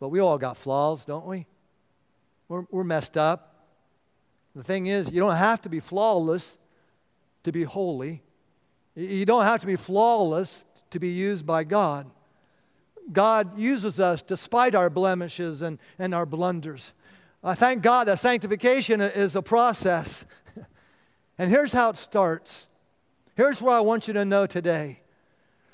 but 0.00 0.08
we 0.08 0.18
all 0.20 0.38
got 0.38 0.56
flaws, 0.56 1.04
don't 1.04 1.26
we? 1.26 1.46
We're, 2.48 2.64
we're 2.70 2.84
messed 2.84 3.16
up. 3.16 3.54
The 4.56 4.64
thing 4.64 4.86
is, 4.86 5.10
you 5.10 5.20
don't 5.20 5.36
have 5.36 5.62
to 5.62 5.68
be 5.68 5.80
flawless 5.80 6.58
to 7.44 7.52
be 7.52 7.64
holy. 7.64 8.22
You 8.94 9.24
don't 9.24 9.44
have 9.44 9.60
to 9.60 9.66
be 9.66 9.76
flawless 9.76 10.64
to 10.90 10.98
be 10.98 11.08
used 11.08 11.46
by 11.46 11.64
God. 11.64 12.10
God 13.12 13.58
uses 13.58 14.00
us 14.00 14.22
despite 14.22 14.74
our 14.74 14.88
blemishes 14.88 15.62
and, 15.62 15.78
and 15.98 16.14
our 16.14 16.24
blunders. 16.26 16.92
I 17.46 17.54
thank 17.54 17.82
God 17.82 18.08
that 18.08 18.18
sanctification 18.18 19.02
is 19.02 19.36
a 19.36 19.42
process. 19.42 20.24
and 21.38 21.50
here's 21.50 21.72
how 21.72 21.90
it 21.90 21.96
starts. 21.98 22.68
Here's 23.36 23.60
what 23.60 23.74
I 23.74 23.80
want 23.80 24.08
you 24.08 24.14
to 24.14 24.24
know 24.24 24.46
today 24.46 25.00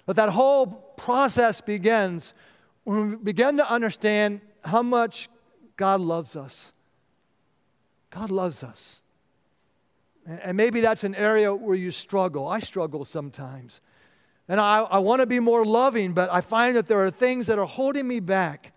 that 0.07 0.17
that 0.17 0.31
whole 0.31 0.67
process 0.67 1.61
begins 1.61 2.35
when 2.83 3.11
we 3.11 3.17
begin 3.17 3.59
to 3.59 3.71
understand 3.71 4.41
how 4.65 4.83
much 4.83 5.29
God 5.77 6.01
loves 6.01 6.35
us. 6.35 6.73
God 8.11 8.31
loves 8.31 8.65
us. 8.65 9.01
And 10.27 10.57
maybe 10.57 10.81
that's 10.81 11.05
an 11.05 11.15
area 11.15 11.55
where 11.55 11.77
you 11.77 11.93
struggle. 11.93 12.49
I 12.49 12.59
struggle 12.59 13.05
sometimes. 13.05 13.81
And 14.49 14.61
I, 14.61 14.81
I 14.81 14.99
want 14.99 15.21
to 15.21 15.27
be 15.27 15.39
more 15.39 15.65
loving, 15.65 16.13
but 16.13 16.29
I 16.33 16.41
find 16.41 16.75
that 16.75 16.89
there 16.89 17.05
are 17.05 17.11
things 17.11 17.47
that 17.47 17.59
are 17.59 17.67
holding 17.67 18.09
me 18.09 18.19
back. 18.19 18.73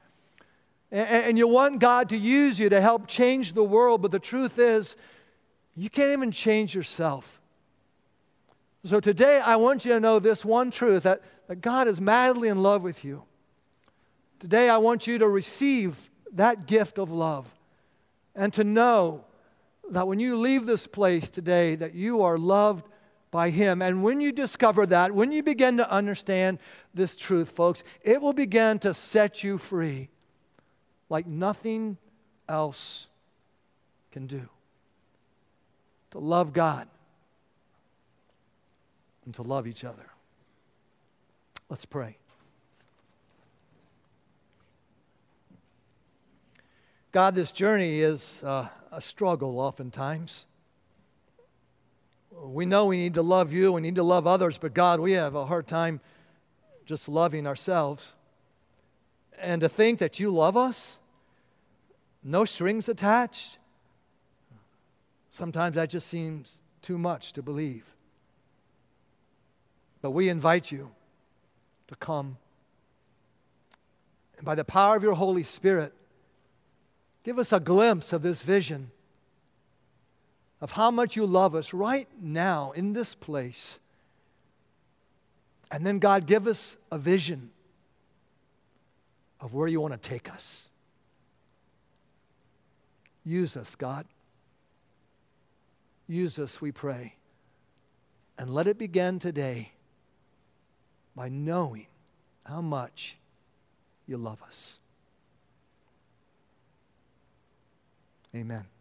And, 0.94 1.40
you 1.40 1.48
want 1.48 1.80
God 1.80 2.10
to 2.10 2.18
use 2.18 2.60
you 2.60 2.70
to 2.70 2.80
help 2.80 3.08
change 3.08 3.54
the 3.54 3.64
world, 3.64 4.04
but 4.04 4.12
the 4.12 4.20
truth 4.20 4.60
is, 4.60 4.96
you 5.76 5.90
can't 5.90 6.12
even 6.12 6.32
change 6.32 6.76
yourself. 6.76 7.42
So 8.86 9.00
today, 9.00 9.40
I 9.40 9.56
want 9.56 9.86
you 9.86 9.94
to 9.94 10.00
know 10.00 10.20
this 10.20 10.46
one 10.46 10.70
truth 10.70 11.02
that, 11.04 11.24
that 11.48 11.62
God 11.62 11.88
is 11.88 12.00
madly 12.00 12.48
in 12.48 12.62
love 12.62 12.84
with 12.84 13.04
you. 13.04 13.24
Today, 14.38 14.70
I 14.70 14.78
want 14.78 15.08
you 15.08 15.18
to 15.18 15.28
receive 15.28 16.12
that 16.34 16.68
gift 16.68 17.00
of 17.00 17.10
love 17.10 17.52
and 18.36 18.54
to 18.54 18.64
know 18.64 19.26
that 19.90 20.08
when 20.08 20.20
you 20.20 20.38
leave 20.38 20.68
this 20.68 20.86
place 20.86 21.28
today 21.30 21.76
that 21.76 21.96
you 21.96 22.22
are 22.22 22.38
loved 22.38 22.88
by 23.32 23.50
him 23.50 23.82
and 23.82 24.04
when 24.04 24.22
you 24.22 24.32
discover 24.32 24.86
that 24.86 25.12
when 25.12 25.32
you 25.32 25.42
begin 25.42 25.78
to 25.78 25.92
understand 25.92 26.60
this 26.94 27.16
truth 27.16 27.52
folks 27.52 27.84
it 28.02 28.22
will 28.22 28.34
begin 28.34 28.80
to 28.80 28.94
set 28.94 29.44
you 29.44 29.58
free 29.58 30.10
like 31.14 31.28
nothing 31.28 31.98
else 32.50 33.08
can 34.12 34.26
do 34.26 34.50
to 36.12 36.20
love 36.20 36.54
god 36.54 36.88
and 39.26 39.34
to 39.34 39.44
love 39.44 39.68
each 39.68 39.84
other 39.84 40.10
let's 41.70 41.86
pray 41.86 42.18
God, 47.14 47.36
this 47.36 47.52
journey 47.52 48.00
is 48.00 48.42
uh, 48.44 48.68
a 48.92 49.00
struggle 49.00 49.60
oftentimes. 49.60 50.48
We 52.42 52.66
know 52.66 52.88
we 52.88 52.98
need 52.98 53.14
to 53.14 53.22
love 53.22 53.54
you, 53.54 53.74
we 53.74 53.82
need 53.82 53.94
to 53.96 54.04
love 54.04 54.26
others, 54.26 54.58
but 54.58 54.74
God, 54.74 55.00
we 55.00 55.12
have 55.12 55.36
a 55.36 55.46
hard 55.46 55.68
time 55.68 56.02
just 56.88 57.08
loving 57.08 57.46
ourselves. 57.46 58.16
And 59.40 59.62
to 59.62 59.70
think 59.70 60.00
that 60.00 60.20
you 60.20 60.34
love 60.34 60.58
us, 60.58 60.98
no 62.24 62.46
strings 62.46 62.88
attached, 62.90 63.58
sometimes 65.30 65.76
that 65.76 65.90
just 65.90 66.08
seems 66.08 66.62
too 66.82 66.98
much 66.98 67.34
to 67.34 67.42
believe. 67.42 67.86
But 70.02 70.12
we 70.12 70.30
invite 70.30 70.72
you 70.72 70.92
to 71.88 71.96
come. 71.96 72.38
And 74.38 74.46
by 74.46 74.56
the 74.56 74.66
power 74.66 74.96
of 74.96 75.04
your 75.04 75.14
Holy 75.14 75.44
Spirit, 75.44 75.94
Give 77.24 77.40
us 77.40 77.54
a 77.54 77.60
glimpse 77.60 78.12
of 78.12 78.22
this 78.22 78.42
vision 78.42 78.92
of 80.60 80.72
how 80.72 80.92
much 80.92 81.16
you 81.16 81.26
love 81.26 81.56
us 81.56 81.74
right 81.74 82.08
now 82.22 82.72
in 82.72 82.94
this 82.94 83.16
place. 83.16 83.80
And 85.72 85.86
then, 85.86 86.00
God, 86.00 86.28
give 86.28 86.48
us 86.48 86.78
a 86.92 86.98
vision 86.98 87.50
of 89.40 89.54
where 89.54 89.68
you 89.68 89.82
want 89.82 89.94
to 89.94 90.10
take 90.10 90.32
us. 90.32 90.70
Use 93.26 93.56
us, 93.56 93.76
God. 93.76 94.06
Use 96.08 96.38
us, 96.38 96.62
we 96.62 96.72
pray. 96.72 97.16
And 98.38 98.50
let 98.54 98.68
it 98.68 98.78
begin 98.78 99.20
today 99.20 99.72
by 101.16 101.30
knowing 101.30 101.88
how 102.46 102.62
much 102.62 103.18
you 104.08 104.18
love 104.18 104.42
us. 104.44 104.80
Amen. 108.36 108.73